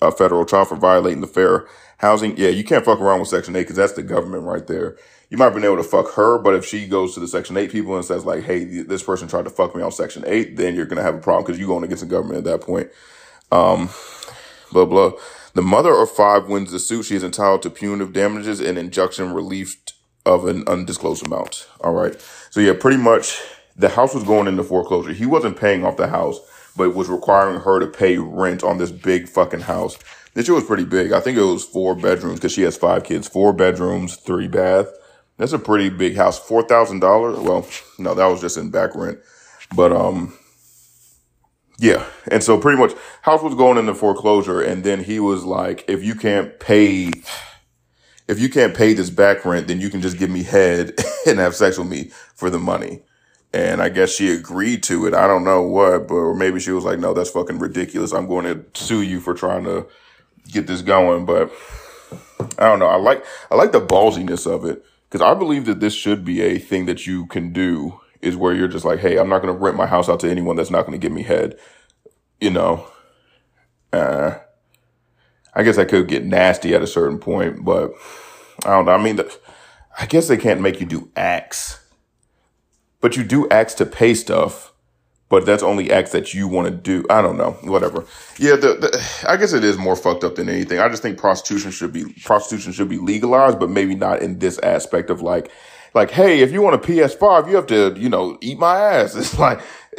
a 0.00 0.12
federal 0.12 0.44
trial 0.44 0.64
for 0.64 0.76
violating 0.76 1.20
the 1.20 1.26
fair 1.26 1.66
housing. 1.98 2.36
Yeah, 2.36 2.48
you 2.48 2.64
can't 2.64 2.84
fuck 2.84 3.00
around 3.00 3.20
with 3.20 3.28
Section 3.28 3.56
8 3.56 3.60
because 3.62 3.76
that's 3.76 3.92
the 3.92 4.02
government 4.02 4.44
right 4.44 4.66
there. 4.66 4.96
You 5.30 5.38
might 5.38 5.46
have 5.46 5.54
been 5.54 5.64
able 5.64 5.78
to 5.78 5.82
fuck 5.82 6.12
her, 6.14 6.38
but 6.38 6.54
if 6.54 6.66
she 6.66 6.86
goes 6.86 7.14
to 7.14 7.20
the 7.20 7.28
Section 7.28 7.56
8 7.56 7.72
people 7.72 7.96
and 7.96 8.04
says 8.04 8.26
like, 8.26 8.44
hey, 8.44 8.64
this 8.64 9.02
person 9.02 9.28
tried 9.28 9.44
to 9.44 9.50
fuck 9.50 9.74
me 9.74 9.82
on 9.82 9.92
Section 9.92 10.24
8, 10.26 10.56
then 10.56 10.74
you're 10.74 10.86
going 10.86 10.98
to 10.98 11.02
have 11.02 11.14
a 11.14 11.20
problem 11.20 11.44
because 11.44 11.58
you're 11.58 11.68
going 11.68 11.84
against 11.84 12.02
the 12.02 12.08
government 12.08 12.38
at 12.38 12.44
that 12.44 12.60
point. 12.60 12.90
Um, 13.50 13.88
blah, 14.72 14.84
blah. 14.84 15.12
The 15.54 15.62
mother 15.62 15.92
of 15.94 16.10
five 16.10 16.48
wins 16.48 16.72
the 16.72 16.78
suit. 16.78 17.04
She 17.04 17.16
is 17.16 17.24
entitled 17.24 17.62
to 17.62 17.70
punitive 17.70 18.12
damages 18.12 18.60
and 18.60 18.78
injunction 18.78 19.32
relief 19.32 19.78
of 20.24 20.46
an 20.46 20.64
undisclosed 20.66 21.26
amount. 21.26 21.66
All 21.80 21.92
right. 21.92 22.18
So 22.50 22.60
yeah, 22.60 22.74
pretty 22.78 22.96
much 22.96 23.40
the 23.76 23.90
house 23.90 24.14
was 24.14 24.24
going 24.24 24.48
into 24.48 24.64
foreclosure. 24.64 25.12
He 25.12 25.26
wasn't 25.26 25.58
paying 25.58 25.84
off 25.84 25.96
the 25.96 26.08
house 26.08 26.40
but 26.76 26.94
was 26.94 27.08
requiring 27.08 27.60
her 27.60 27.80
to 27.80 27.86
pay 27.86 28.18
rent 28.18 28.62
on 28.62 28.78
this 28.78 28.92
big 28.92 29.28
fucking 29.28 29.60
house. 29.60 29.98
This 30.34 30.46
shit 30.46 30.54
was 30.54 30.64
pretty 30.64 30.84
big. 30.84 31.12
I 31.12 31.20
think 31.20 31.36
it 31.36 31.42
was 31.42 31.64
four 31.64 31.94
bedrooms 31.94 32.38
because 32.38 32.52
she 32.52 32.62
has 32.62 32.76
five 32.76 33.04
kids. 33.04 33.28
Four 33.28 33.52
bedrooms, 33.52 34.16
three 34.16 34.48
bath. 34.48 34.88
That's 35.36 35.52
a 35.52 35.58
pretty 35.58 35.90
big 35.90 36.16
house. 36.16 36.38
Four 36.38 36.62
thousand 36.62 37.00
dollars. 37.00 37.38
Well, 37.38 37.66
no, 37.98 38.14
that 38.14 38.26
was 38.26 38.40
just 38.40 38.56
in 38.56 38.70
back 38.70 38.94
rent. 38.94 39.18
But 39.74 39.92
um, 39.92 40.36
yeah. 41.78 42.06
And 42.30 42.42
so 42.42 42.58
pretty 42.58 42.78
much 42.78 42.92
house 43.22 43.42
was 43.42 43.54
going 43.54 43.78
into 43.78 43.94
foreclosure, 43.94 44.60
and 44.60 44.84
then 44.84 45.04
he 45.04 45.20
was 45.20 45.44
like, 45.44 45.84
"If 45.88 46.02
you 46.02 46.14
can't 46.14 46.58
pay." 46.60 47.10
If 48.28 48.38
you 48.38 48.48
can't 48.48 48.74
pay 48.74 48.94
this 48.94 49.10
back 49.10 49.44
rent, 49.44 49.66
then 49.66 49.80
you 49.80 49.90
can 49.90 50.00
just 50.00 50.16
give 50.16 50.30
me 50.30 50.44
head 50.44 50.94
and 51.26 51.38
have 51.38 51.56
sex 51.56 51.76
with 51.76 51.88
me 51.88 52.12
for 52.34 52.48
the 52.50 52.58
money. 52.58 53.02
And 53.54 53.82
I 53.82 53.90
guess 53.90 54.10
she 54.10 54.32
agreed 54.32 54.82
to 54.84 55.06
it. 55.06 55.14
I 55.14 55.26
don't 55.26 55.44
know 55.44 55.62
what, 55.62 56.08
but 56.08 56.14
or 56.14 56.34
maybe 56.34 56.58
she 56.58 56.70
was 56.70 56.84
like, 56.84 56.98
no, 56.98 57.12
that's 57.12 57.30
fucking 57.30 57.58
ridiculous. 57.58 58.12
I'm 58.12 58.26
going 58.26 58.46
to 58.46 58.64
sue 58.80 59.02
you 59.02 59.20
for 59.20 59.34
trying 59.34 59.64
to 59.64 59.86
get 60.50 60.66
this 60.66 60.80
going. 60.80 61.26
But 61.26 61.52
I 62.58 62.64
don't 62.64 62.78
know. 62.78 62.86
I 62.86 62.96
like, 62.96 63.24
I 63.50 63.56
like 63.56 63.72
the 63.72 63.80
ballsiness 63.80 64.50
of 64.50 64.64
it 64.64 64.84
because 65.10 65.20
I 65.20 65.34
believe 65.34 65.66
that 65.66 65.80
this 65.80 65.94
should 65.94 66.24
be 66.24 66.40
a 66.40 66.58
thing 66.58 66.86
that 66.86 67.06
you 67.06 67.26
can 67.26 67.52
do 67.52 68.00
is 68.22 68.36
where 68.36 68.54
you're 68.54 68.68
just 68.68 68.84
like, 68.84 69.00
Hey, 69.00 69.18
I'm 69.18 69.28
not 69.28 69.42
going 69.42 69.52
to 69.52 69.60
rent 69.60 69.76
my 69.76 69.86
house 69.86 70.08
out 70.08 70.20
to 70.20 70.30
anyone 70.30 70.56
that's 70.56 70.70
not 70.70 70.86
going 70.86 70.98
to 70.98 71.04
give 71.04 71.12
me 71.12 71.22
head, 71.22 71.58
you 72.40 72.50
know, 72.50 72.86
uh, 73.92 74.38
I 75.54 75.62
guess 75.62 75.76
I 75.76 75.84
could 75.84 76.08
get 76.08 76.24
nasty 76.24 76.74
at 76.74 76.82
a 76.82 76.86
certain 76.86 77.18
point, 77.18 77.64
but 77.64 77.92
I 78.64 78.70
don't 78.70 78.86
know. 78.86 78.92
I 78.92 79.02
mean, 79.02 79.16
the, 79.16 79.38
I 79.98 80.06
guess 80.06 80.28
they 80.28 80.38
can't 80.38 80.60
make 80.62 80.80
you 80.80 80.86
do 80.86 81.10
acts 81.14 81.81
but 83.02 83.16
you 83.16 83.24
do 83.24 83.46
acts 83.50 83.74
to 83.74 83.86
pay 83.86 84.14
stuff, 84.14 84.72
but 85.28 85.44
that's 85.44 85.62
only 85.62 85.92
acts 85.92 86.12
that 86.12 86.32
you 86.32 86.48
want 86.48 86.68
to 86.68 86.72
do. 86.74 87.04
I 87.10 87.20
don't 87.20 87.36
know, 87.36 87.52
whatever. 87.64 88.06
Yeah, 88.38 88.56
the, 88.56 88.74
the, 88.74 89.26
I 89.28 89.36
guess 89.36 89.52
it 89.52 89.64
is 89.64 89.76
more 89.76 89.96
fucked 89.96 90.24
up 90.24 90.36
than 90.36 90.48
anything. 90.48 90.78
I 90.78 90.88
just 90.88 91.02
think 91.02 91.18
prostitution 91.18 91.72
should 91.72 91.92
be 91.92 92.04
prostitution 92.24 92.72
should 92.72 92.88
be 92.88 92.98
legalized, 92.98 93.58
but 93.60 93.68
maybe 93.70 93.94
not 93.94 94.22
in 94.22 94.38
this 94.38 94.58
aspect 94.60 95.10
of 95.10 95.20
like, 95.20 95.50
like, 95.94 96.10
hey, 96.10 96.40
if 96.40 96.52
you 96.52 96.62
want 96.62 96.76
a 96.76 96.78
PS5, 96.78 97.48
you 97.50 97.56
have 97.56 97.66
to, 97.66 97.94
you 97.98 98.08
know, 98.08 98.38
eat 98.40 98.58
my 98.58 98.78
ass. 98.78 99.14
It's 99.16 99.38
like, 99.38 99.60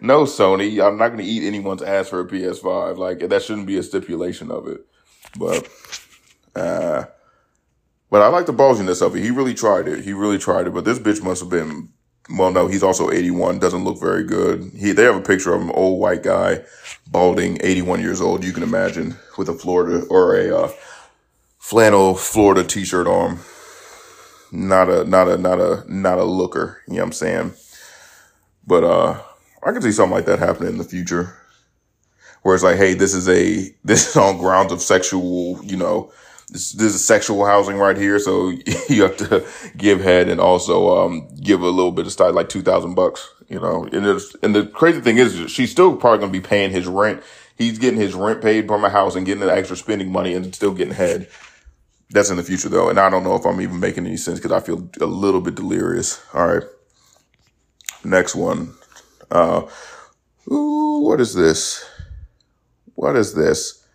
no, 0.00 0.24
Sony, 0.24 0.84
I'm 0.86 0.98
not 0.98 1.08
going 1.08 1.18
to 1.18 1.24
eat 1.24 1.44
anyone's 1.46 1.82
ass 1.82 2.08
for 2.08 2.20
a 2.20 2.26
PS5. 2.26 2.96
Like, 2.96 3.28
that 3.28 3.42
shouldn't 3.42 3.66
be 3.66 3.76
a 3.76 3.82
stipulation 3.82 4.52
of 4.52 4.68
it. 4.68 4.86
But, 5.36 5.68
uh, 6.54 7.06
but 8.10 8.22
I 8.22 8.28
like 8.28 8.46
the 8.46 8.52
ballsiness 8.52 9.04
of 9.04 9.16
it. 9.16 9.22
He 9.22 9.30
really 9.30 9.54
tried 9.54 9.88
it. 9.88 10.04
He 10.04 10.12
really 10.12 10.38
tried 10.38 10.66
it. 10.66 10.74
But 10.74 10.84
this 10.84 10.98
bitch 10.98 11.22
must 11.22 11.40
have 11.40 11.50
been, 11.50 11.88
well, 12.30 12.52
no, 12.52 12.68
he's 12.68 12.82
also 12.82 13.10
81. 13.10 13.58
Doesn't 13.58 13.84
look 13.84 14.00
very 14.00 14.24
good. 14.24 14.70
He, 14.76 14.92
they 14.92 15.02
have 15.02 15.16
a 15.16 15.20
picture 15.20 15.52
of 15.52 15.60
him, 15.60 15.72
old 15.72 16.00
white 16.00 16.22
guy, 16.22 16.64
balding, 17.08 17.58
81 17.62 18.00
years 18.00 18.20
old. 18.20 18.44
You 18.44 18.52
can 18.52 18.62
imagine 18.62 19.16
with 19.36 19.48
a 19.48 19.54
Florida 19.54 20.06
or 20.08 20.36
a, 20.36 20.56
uh, 20.56 20.72
flannel 21.58 22.14
Florida 22.14 22.62
t-shirt 22.62 23.08
on. 23.08 23.40
Not 24.52 24.88
a, 24.88 25.04
not 25.04 25.28
a, 25.28 25.36
not 25.36 25.60
a, 25.60 25.84
not 25.92 26.18
a 26.18 26.24
looker. 26.24 26.82
You 26.86 26.94
know 26.94 27.00
what 27.00 27.06
I'm 27.06 27.12
saying? 27.12 27.54
But, 28.66 28.84
uh, 28.84 29.20
I 29.64 29.72
can 29.72 29.82
see 29.82 29.90
something 29.90 30.14
like 30.14 30.26
that 30.26 30.38
happening 30.38 30.70
in 30.70 30.78
the 30.78 30.84
future. 30.84 31.36
Where 32.42 32.54
it's 32.54 32.62
like, 32.62 32.76
hey, 32.76 32.94
this 32.94 33.14
is 33.14 33.28
a, 33.28 33.74
this 33.84 34.10
is 34.10 34.16
on 34.16 34.38
grounds 34.38 34.70
of 34.70 34.80
sexual, 34.80 35.60
you 35.64 35.76
know, 35.76 36.12
this, 36.48 36.72
this 36.72 36.94
is 36.94 37.04
sexual 37.04 37.44
housing 37.44 37.76
right 37.76 37.96
here. 37.96 38.18
So 38.18 38.50
you 38.88 39.02
have 39.02 39.16
to 39.18 39.46
give 39.76 40.00
head 40.00 40.28
and 40.28 40.40
also, 40.40 40.96
um, 40.96 41.28
give 41.40 41.60
a 41.62 41.68
little 41.68 41.92
bit 41.92 42.06
of 42.06 42.12
style, 42.12 42.32
like 42.32 42.48
2000 42.48 42.94
bucks, 42.94 43.28
you 43.48 43.60
know, 43.60 43.84
and 43.84 44.06
and 44.42 44.54
the 44.54 44.66
crazy 44.72 45.00
thing 45.00 45.18
is 45.18 45.50
she's 45.50 45.70
still 45.70 45.96
probably 45.96 46.18
going 46.18 46.32
to 46.32 46.38
be 46.38 46.46
paying 46.46 46.70
his 46.70 46.86
rent. 46.86 47.22
He's 47.56 47.78
getting 47.78 48.00
his 48.00 48.14
rent 48.14 48.42
paid 48.42 48.66
from 48.66 48.84
a 48.84 48.90
house 48.90 49.16
and 49.16 49.24
getting 49.24 49.44
the 49.44 49.52
extra 49.52 49.76
spending 49.76 50.12
money 50.12 50.34
and 50.34 50.54
still 50.54 50.74
getting 50.74 50.94
head. 50.94 51.28
That's 52.10 52.30
in 52.30 52.36
the 52.36 52.42
future 52.42 52.68
though. 52.68 52.88
And 52.88 53.00
I 53.00 53.10
don't 53.10 53.24
know 53.24 53.34
if 53.34 53.44
I'm 53.44 53.60
even 53.60 53.80
making 53.80 54.06
any 54.06 54.16
sense 54.16 54.38
because 54.38 54.52
I 54.52 54.60
feel 54.60 54.88
a 55.00 55.06
little 55.06 55.40
bit 55.40 55.54
delirious. 55.54 56.22
All 56.34 56.46
right. 56.46 56.62
Next 58.04 58.34
one. 58.34 58.74
Uh, 59.30 59.62
ooh, 60.50 61.00
what 61.00 61.20
is 61.20 61.34
this? 61.34 61.84
What 62.94 63.16
is 63.16 63.34
this? 63.34 63.85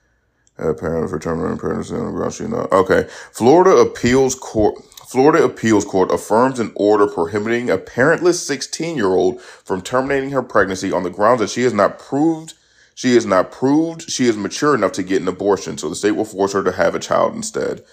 Uh, 0.61 0.73
parent 0.73 1.09
for 1.09 1.17
terminating 1.17 1.57
pregnancy 1.57 1.95
on 1.95 2.05
the 2.05 2.11
ground 2.11 2.33
she 2.33 2.45
not. 2.45 2.71
Okay. 2.71 3.07
Florida 3.31 3.71
appeals 3.77 4.35
court. 4.35 4.83
Florida 5.07 5.43
appeals 5.43 5.83
court 5.83 6.11
affirms 6.11 6.59
an 6.59 6.71
order 6.75 7.07
prohibiting 7.07 7.69
a 7.69 7.77
parentless 7.77 8.35
16 8.35 8.95
year 8.95 9.07
old 9.07 9.41
from 9.41 9.81
terminating 9.81 10.29
her 10.31 10.43
pregnancy 10.43 10.91
on 10.91 11.03
the 11.03 11.09
grounds 11.09 11.41
that 11.41 11.49
she 11.49 11.63
has 11.63 11.73
not 11.73 11.99
proved 11.99 12.53
she 13.01 13.15
is 13.15 13.25
not 13.25 13.51
proved 13.51 14.09
she 14.11 14.27
is 14.27 14.37
mature 14.37 14.75
enough 14.75 14.91
to 14.93 15.03
get 15.03 15.21
an 15.21 15.27
abortion, 15.27 15.77
so 15.77 15.89
the 15.89 15.95
state 15.95 16.11
will 16.11 16.25
force 16.25 16.53
her 16.53 16.63
to 16.63 16.71
have 16.71 16.93
a 16.93 16.99
child 16.99 17.33
instead. 17.33 17.83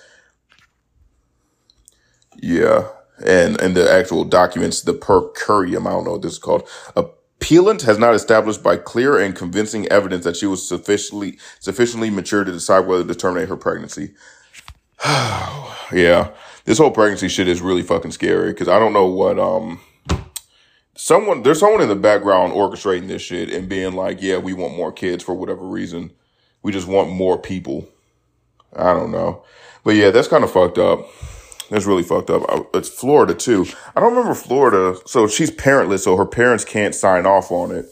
Yeah. 2.37 2.89
And 3.25 3.61
and 3.61 3.75
the 3.75 3.91
actual 3.91 4.25
documents, 4.25 4.83
the 4.83 4.93
per 4.95 5.23
curiam, 5.33 5.87
I 5.87 5.91
don't 5.93 6.05
know 6.05 6.13
what 6.13 6.23
this 6.23 6.33
is 6.33 6.39
called. 6.39 6.69
Appellant 7.41 7.83
has 7.83 7.99
not 7.99 8.15
established 8.15 8.63
by 8.63 8.77
clear 8.77 9.19
and 9.19 9.35
convincing 9.35 9.87
evidence 9.89 10.25
that 10.25 10.37
she 10.37 10.47
was 10.47 10.67
sufficiently 10.67 11.39
sufficiently 11.61 12.11
mature 12.11 12.45
to 12.45 12.53
decide 12.53 12.81
whether 12.81 13.05
to 13.05 13.15
terminate 13.15 13.49
her 13.49 13.57
pregnancy. 13.57 14.15
yeah. 15.05 16.31
This 16.65 16.79
whole 16.79 16.91
pregnancy 16.91 17.29
shit 17.29 17.49
is 17.49 17.61
really 17.61 17.83
fucking 17.83 18.11
scary 18.11 18.53
because 18.53 18.69
I 18.69 18.79
don't 18.79 18.93
know 18.93 19.07
what 19.07 19.39
um 19.39 19.81
someone 20.97 21.43
there's 21.45 21.61
someone 21.61 21.81
in 21.81 21.89
the 21.89 21.97
background 21.97 22.53
orchestrating 22.53 23.07
this 23.07 23.23
shit 23.23 23.51
and 23.51 23.69
being 23.69 23.93
like, 23.93 24.21
yeah, 24.21 24.39
we 24.39 24.53
want 24.53 24.77
more 24.77 24.93
kids 24.93 25.23
for 25.23 25.35
whatever 25.35 25.65
reason. 25.65 26.11
We 26.63 26.73
just 26.73 26.89
want 26.89 27.11
more 27.11 27.39
people. 27.39 27.89
I 28.77 28.93
don't 28.93 29.13
know. 29.13 29.45
But 29.85 29.95
yeah, 29.95 30.11
that's 30.11 30.29
kind 30.29 30.43
of 30.43 30.53
fucked 30.53 30.79
up. 30.79 31.07
That's 31.71 31.85
really 31.85 32.03
fucked 32.03 32.31
up. 32.31 32.43
It's 32.75 32.89
Florida 32.89 33.35
too. 33.35 33.67
I 33.95 34.01
don't 34.01 34.15
remember 34.15 34.35
Florida. 34.35 34.99
So 35.07 35.29
she's 35.29 35.51
parentless, 35.51 36.01
so 36.01 36.17
her 36.17 36.27
parents 36.27 36.65
can't 36.65 36.95
sign 36.95 37.27
off 37.27 37.51
on 37.51 37.71
it. 37.71 37.87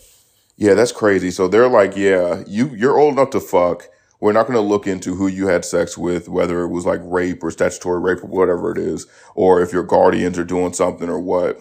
Yeah, 0.56 0.74
that's 0.74 0.92
crazy. 0.92 1.30
So 1.30 1.48
they're 1.48 1.68
like, 1.68 1.96
yeah, 1.96 2.42
you 2.46 2.68
you're 2.74 2.98
old 2.98 3.14
enough 3.14 3.30
to 3.30 3.40
fuck. 3.40 3.88
We're 4.18 4.32
not 4.32 4.46
going 4.46 4.56
to 4.56 4.62
look 4.62 4.86
into 4.86 5.14
who 5.14 5.26
you 5.26 5.48
had 5.48 5.64
sex 5.64 5.98
with, 5.98 6.26
whether 6.28 6.62
it 6.62 6.68
was 6.68 6.86
like 6.86 7.00
rape 7.02 7.44
or 7.44 7.50
statutory 7.50 8.00
rape 8.00 8.24
or 8.24 8.28
whatever 8.28 8.72
it 8.72 8.78
is, 8.78 9.06
or 9.34 9.60
if 9.60 9.74
your 9.74 9.82
guardians 9.82 10.38
are 10.38 10.44
doing 10.44 10.72
something 10.72 11.10
or 11.10 11.20
what. 11.20 11.58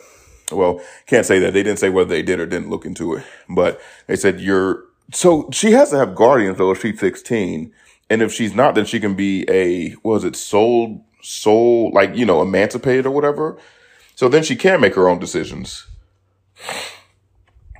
Well, 0.51 0.79
can't 1.05 1.25
say 1.25 1.39
that. 1.39 1.53
They 1.53 1.63
didn't 1.63 1.79
say 1.79 1.89
whether 1.89 2.09
they 2.09 2.21
did 2.21 2.39
or 2.39 2.45
didn't 2.45 2.69
look 2.69 2.85
into 2.85 3.15
it, 3.15 3.25
but 3.49 3.81
they 4.07 4.15
said 4.15 4.39
you're, 4.39 4.85
so 5.11 5.49
she 5.51 5.71
has 5.71 5.89
to 5.89 5.97
have 5.97 6.15
guardians 6.15 6.57
though 6.57 6.71
if 6.71 6.81
she's 6.81 6.99
16. 6.99 7.73
And 8.09 8.21
if 8.21 8.31
she's 8.31 8.53
not, 8.53 8.75
then 8.75 8.85
she 8.85 8.99
can 8.99 9.15
be 9.15 9.45
a, 9.49 9.95
was 10.03 10.23
it 10.23 10.35
sold 10.35 11.01
soul, 11.25 11.91
like, 11.93 12.15
you 12.15 12.25
know, 12.25 12.41
emancipated 12.41 13.05
or 13.05 13.11
whatever. 13.11 13.57
So 14.15 14.29
then 14.29 14.43
she 14.43 14.55
can 14.55 14.79
make 14.79 14.95
her 14.95 15.09
own 15.09 15.19
decisions. 15.19 15.87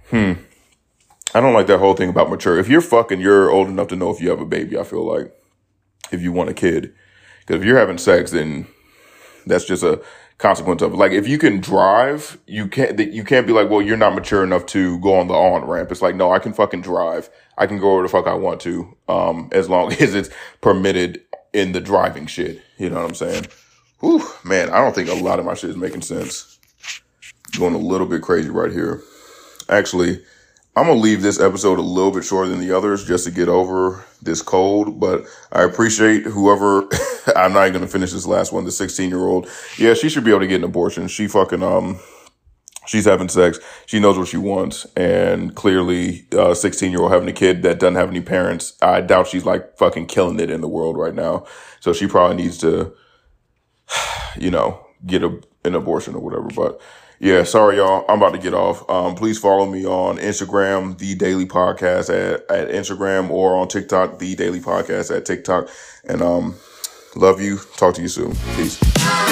Hmm. 0.09 0.33
I 1.33 1.41
don't 1.41 1.53
like 1.53 1.67
that 1.67 1.79
whole 1.79 1.95
thing 1.95 2.09
about 2.09 2.29
mature. 2.29 2.57
If 2.57 2.69
you're 2.69 2.81
fucking, 2.81 3.19
you're 3.19 3.51
old 3.51 3.67
enough 3.67 3.89
to 3.89 3.95
know 3.95 4.09
if 4.09 4.21
you 4.21 4.29
have 4.29 4.39
a 4.39 4.45
baby, 4.45 4.77
I 4.77 4.83
feel 4.83 5.05
like. 5.05 5.33
If 6.11 6.21
you 6.21 6.31
want 6.31 6.49
a 6.49 6.53
kid. 6.53 6.93
Because 7.39 7.61
if 7.61 7.65
you're 7.65 7.77
having 7.77 7.97
sex, 7.97 8.31
then 8.31 8.67
that's 9.45 9.65
just 9.65 9.83
a 9.83 10.01
consequence 10.37 10.81
of 10.81 10.93
it. 10.93 10.97
Like 10.97 11.11
if 11.11 11.27
you 11.27 11.37
can 11.37 11.61
drive, 11.61 12.37
you 12.45 12.67
can't 12.67 12.99
you 12.99 13.23
can't 13.23 13.47
be 13.47 13.53
like, 13.53 13.69
well, 13.69 13.81
you're 13.81 13.97
not 13.97 14.15
mature 14.15 14.43
enough 14.43 14.65
to 14.67 14.99
go 14.99 15.15
on 15.19 15.27
the 15.27 15.33
on 15.33 15.65
ramp. 15.65 15.91
It's 15.91 16.01
like, 16.01 16.15
no, 16.15 16.31
I 16.31 16.39
can 16.39 16.53
fucking 16.53 16.81
drive. 16.81 17.29
I 17.57 17.67
can 17.67 17.79
go 17.79 17.93
where 17.95 18.03
the 18.03 18.09
fuck 18.09 18.27
I 18.27 18.33
want 18.33 18.61
to, 18.61 18.95
um, 19.07 19.49
as 19.51 19.69
long 19.69 19.93
as 19.99 20.13
it's 20.13 20.29
permitted 20.61 21.21
in 21.55 21.71
the 21.71 21.79
driving 21.79 22.27
shit. 22.27 22.61
You 22.77 22.89
know 22.89 22.97
what 22.97 23.09
I'm 23.09 23.15
saying? 23.15 23.47
Whew, 24.01 24.21
man, 24.43 24.69
I 24.69 24.77
don't 24.79 24.93
think 24.93 25.09
a 25.09 25.13
lot 25.13 25.39
of 25.39 25.45
my 25.45 25.53
shit 25.53 25.69
is 25.69 25.77
making 25.77 26.01
sense. 26.01 26.59
Going 27.57 27.73
a 27.73 27.79
little 27.79 28.05
bit 28.05 28.21
crazy 28.21 28.49
right 28.49 28.71
here. 28.71 29.01
Actually, 29.69 30.21
I'm 30.75 30.87
gonna 30.87 30.99
leave 30.99 31.21
this 31.21 31.39
episode 31.39 31.79
a 31.79 31.81
little 31.81 32.11
bit 32.11 32.25
shorter 32.25 32.49
than 32.49 32.59
the 32.59 32.75
others 32.75 33.07
just 33.07 33.23
to 33.23 33.31
get 33.31 33.47
over 33.47 34.03
this 34.21 34.41
cold, 34.41 34.99
but 34.99 35.23
I 35.53 35.63
appreciate 35.63 36.23
whoever, 36.23 36.89
I'm 37.35 37.53
not 37.53 37.67
even 37.67 37.79
gonna 37.79 37.87
finish 37.87 38.11
this 38.11 38.27
last 38.27 38.51
one, 38.51 38.65
the 38.65 38.71
16 38.71 39.09
year 39.09 39.25
old. 39.25 39.47
Yeah, 39.77 39.93
she 39.93 40.09
should 40.09 40.25
be 40.25 40.31
able 40.31 40.41
to 40.41 40.47
get 40.47 40.57
an 40.57 40.65
abortion. 40.65 41.07
She 41.07 41.29
fucking, 41.29 41.63
um, 41.63 41.99
she's 42.85 43.05
having 43.05 43.29
sex. 43.29 43.59
She 43.85 43.99
knows 43.99 44.17
what 44.17 44.27
she 44.27 44.37
wants. 44.37 44.85
And 44.95 45.55
clearly, 45.55 46.25
uh, 46.31 46.53
16 46.53 46.91
year 46.91 47.01
old 47.01 47.11
having 47.11 47.29
a 47.29 47.33
kid 47.33 47.63
that 47.63 47.79
doesn't 47.79 47.95
have 47.95 48.09
any 48.09 48.21
parents. 48.21 48.77
I 48.81 49.01
doubt 49.01 49.27
she's 49.27 49.45
like 49.45 49.77
fucking 49.77 50.07
killing 50.07 50.39
it 50.39 50.49
in 50.49 50.61
the 50.61 50.67
world 50.67 50.97
right 50.97 51.13
now. 51.13 51.45
So 51.79 51.93
she 51.93 52.07
probably 52.07 52.37
needs 52.37 52.57
to, 52.59 52.93
you 54.37 54.51
know, 54.51 54.85
get 55.05 55.23
a, 55.23 55.39
an 55.63 55.75
abortion 55.75 56.15
or 56.15 56.19
whatever. 56.19 56.47
But 56.55 56.81
yeah, 57.19 57.43
sorry 57.43 57.77
y'all. 57.77 58.05
I'm 58.09 58.21
about 58.21 58.33
to 58.33 58.39
get 58.39 58.53
off. 58.53 58.87
Um, 58.89 59.15
please 59.15 59.39
follow 59.39 59.65
me 59.65 59.85
on 59.85 60.17
Instagram, 60.17 60.97
the 60.97 61.15
daily 61.15 61.45
podcast 61.45 62.09
at, 62.09 62.49
at 62.51 62.69
Instagram 62.69 63.29
or 63.29 63.55
on 63.55 63.67
TikTok, 63.67 64.19
the 64.19 64.35
daily 64.35 64.59
podcast 64.59 65.15
at 65.15 65.25
TikTok. 65.25 65.69
And, 66.07 66.21
um, 66.21 66.55
love 67.15 67.41
you. 67.41 67.59
Talk 67.77 67.95
to 67.95 68.01
you 68.01 68.09
soon. 68.09 68.35
Peace. 68.55 69.24